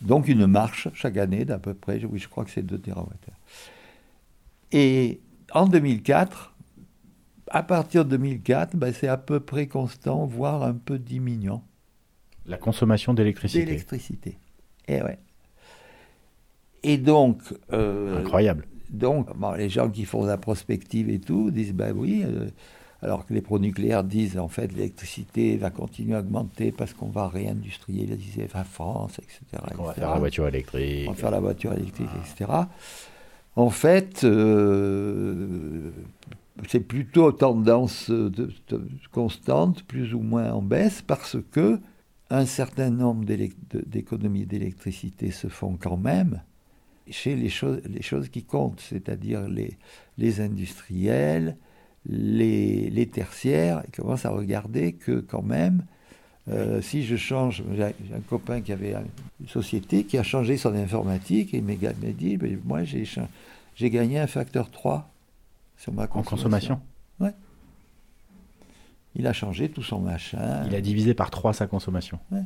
[0.02, 2.92] Donc une marche chaque année d'à peu près, oui, je crois que c'est 2 TWh.
[4.72, 5.20] Et
[5.52, 6.54] en 2004,
[7.48, 11.64] à partir de 2004, ben, c'est à peu près constant, voire un peu diminuant.
[12.46, 13.64] La consommation d'électricité.
[13.64, 14.38] D'électricité.
[14.88, 15.18] Et eh ouais.
[16.82, 17.42] Et donc.
[17.72, 18.66] Euh, Incroyable.
[18.90, 22.22] Donc, les gens qui font la prospective et tout disent ben oui.
[22.24, 22.48] Euh,
[23.02, 27.28] alors que les pro-nucléaires disent en fait l'électricité va continuer à augmenter parce qu'on va
[27.28, 29.62] réindustrialiser la France, etc.
[29.78, 31.06] On va faire la voiture électrique.
[31.08, 32.50] On va faire la voiture électrique, etc.
[33.54, 35.90] En fait, euh,
[36.68, 38.10] c'est plutôt tendance
[39.12, 41.78] constante, plus ou moins en baisse, parce que
[42.28, 46.42] un certain nombre d'économies d'électricité se font quand même
[47.08, 49.76] chez les choses, les choses qui comptent, c'est-à-dire les,
[50.18, 51.56] les industriels,
[52.08, 55.84] les, les, tertiaires, ils commencent à regarder que quand même,
[56.48, 58.94] euh, si je change, j'ai un copain qui avait
[59.40, 64.20] une société qui a changé son informatique et il m'a dit, ben, moi j'ai gagné
[64.20, 65.10] un facteur 3
[65.76, 66.20] sur ma consommation.
[66.20, 66.80] En consommation
[67.18, 67.32] Ouais.
[69.16, 70.64] Il a changé tout son machin.
[70.66, 72.18] Il a divisé par 3 sa consommation.
[72.30, 72.42] Ouais.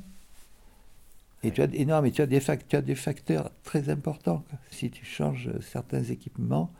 [1.43, 4.45] Et tu as, et non, mais tu as, des tu as des facteurs très importants.
[4.71, 6.71] Si tu changes certains équipements,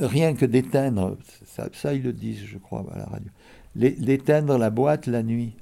[0.00, 1.16] rien que d'éteindre,
[1.46, 3.28] ça, ça, ils le disent, je crois, à la radio,
[3.76, 5.54] d'éteindre la boîte la nuit.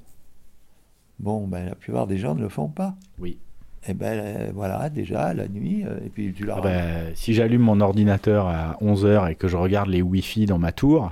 [1.19, 2.95] Bon, ben, la plupart des gens ne le font pas.
[3.19, 3.37] Oui.
[3.85, 7.15] Et eh ben euh, voilà, déjà la nuit, euh, et puis tu la ah ben,
[7.15, 11.11] Si j'allume mon ordinateur à 11h et que je regarde les Wi-Fi dans ma tour,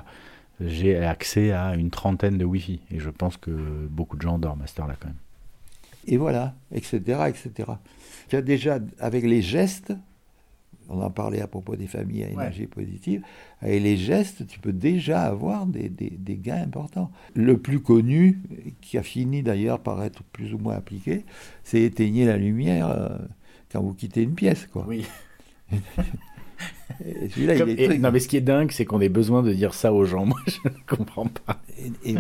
[0.62, 2.80] j'ai accès à une trentaine de Wi-Fi.
[2.92, 3.52] Et je pense que
[3.90, 5.18] beaucoup de gens dorment à cette heure-là quand même.
[6.08, 7.52] Et voilà, etc., etc.
[8.30, 9.94] Tu as déjà, avec les gestes,
[10.92, 13.22] on en parlait à propos des familles à énergie positive,
[13.62, 17.12] avec les gestes, tu peux déjà avoir des, des, gains importants.
[17.34, 18.40] Le plus connu,
[18.82, 21.26] qui a fini d'ailleurs par être plus ou moins appliqué,
[21.64, 23.18] c'est éteigner la lumière euh,
[23.72, 24.68] quand vous quittez une pièce.
[24.68, 24.86] Quoi.
[24.88, 25.06] Oui.
[28.00, 30.26] non, mais ce qui est dingue, c'est qu'on ait besoin de dire ça aux gens.
[30.32, 31.62] Moi, je ne comprends pas.
[32.04, 32.14] Et,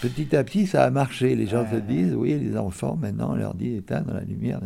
[0.00, 1.34] petit à petit, ça a marché.
[1.34, 4.60] Les gens se disent, oui, les enfants, maintenant, on leur dit éteindre la lumière.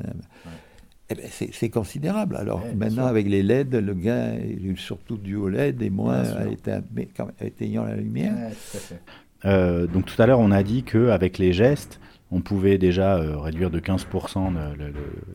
[1.11, 2.37] Eh ben, c'est considérable.
[2.37, 7.45] Alors maintenant, avec les LED, le gain est surtout dû au LED et moins à
[7.45, 8.35] éteignant la lumière.
[9.45, 12.01] Euh, donc tout à l'heure, on a dit qu'avec les gestes,
[12.31, 14.55] on pouvait déjà euh, réduire de 15%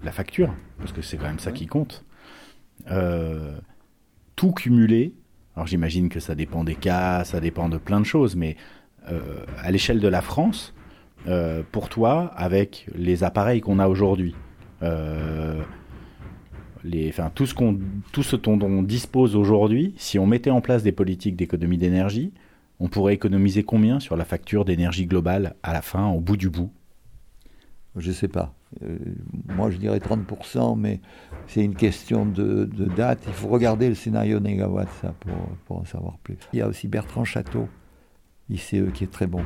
[0.03, 2.03] la facture, parce que c'est quand même ça qui compte.
[2.89, 3.55] Euh,
[4.36, 5.13] tout cumulé,
[5.55, 8.55] alors j'imagine que ça dépend des cas, ça dépend de plein de choses, mais
[9.63, 10.76] à l'échelle de la France,
[11.28, 14.36] euh, pour toi, avec les appareils qu'on a aujourd'hui,
[14.84, 15.61] euh,
[17.09, 17.80] enfin, tout ce, qu'on,
[18.11, 22.34] tout ce dont on dispose aujourd'hui, si on mettait en place des politiques d'économie d'énergie,
[22.80, 26.49] on pourrait économiser combien sur la facture d'énergie globale à la fin, au bout du
[26.49, 26.71] bout?
[27.95, 28.53] Je ne sais pas.
[28.84, 28.97] Euh,
[29.47, 31.01] moi, je dirais 30%, mais
[31.47, 32.65] c'est une question de,
[32.95, 33.23] date.
[33.27, 35.34] Il faut regarder le scénario négawatt, ça, pour,
[35.65, 36.38] pour, en savoir plus.
[36.53, 37.67] Il y a aussi Bertrand Château,
[38.49, 39.43] ICE, qui est très bon.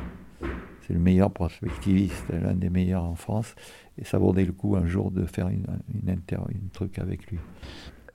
[0.86, 3.54] C'est le meilleur prospectiviste, l'un des meilleurs en France.
[3.98, 7.26] Et ça vaudrait le coup un jour de faire une, une, inter, une truc avec
[7.26, 7.38] lui.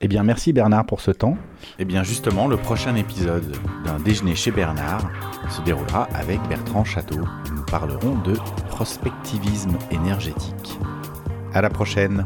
[0.02, 1.36] Eh bien, merci Bernard pour ce temps.
[1.78, 3.54] Eh bien, justement, le prochain épisode
[3.84, 5.10] d'un déjeuner chez Bernard
[5.50, 7.20] se déroulera avec Bertrand Château.
[7.54, 8.34] Nous parlerons de
[8.68, 10.78] prospectivisme énergétique.
[11.52, 12.24] À la prochaine.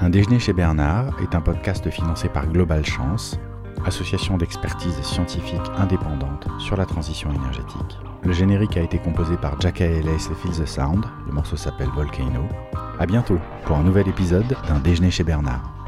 [0.00, 3.38] Un déjeuner chez Bernard est un podcast financé par Global Chance,
[3.86, 7.98] association d'expertise scientifique indépendante sur la transition énergétique.
[8.22, 11.04] Le générique a été composé par Jack Ellis et Feel the Sound.
[11.26, 12.42] Le morceau s'appelle Volcano.
[12.98, 15.79] À bientôt pour un nouvel épisode d'un déjeuner chez Bernard.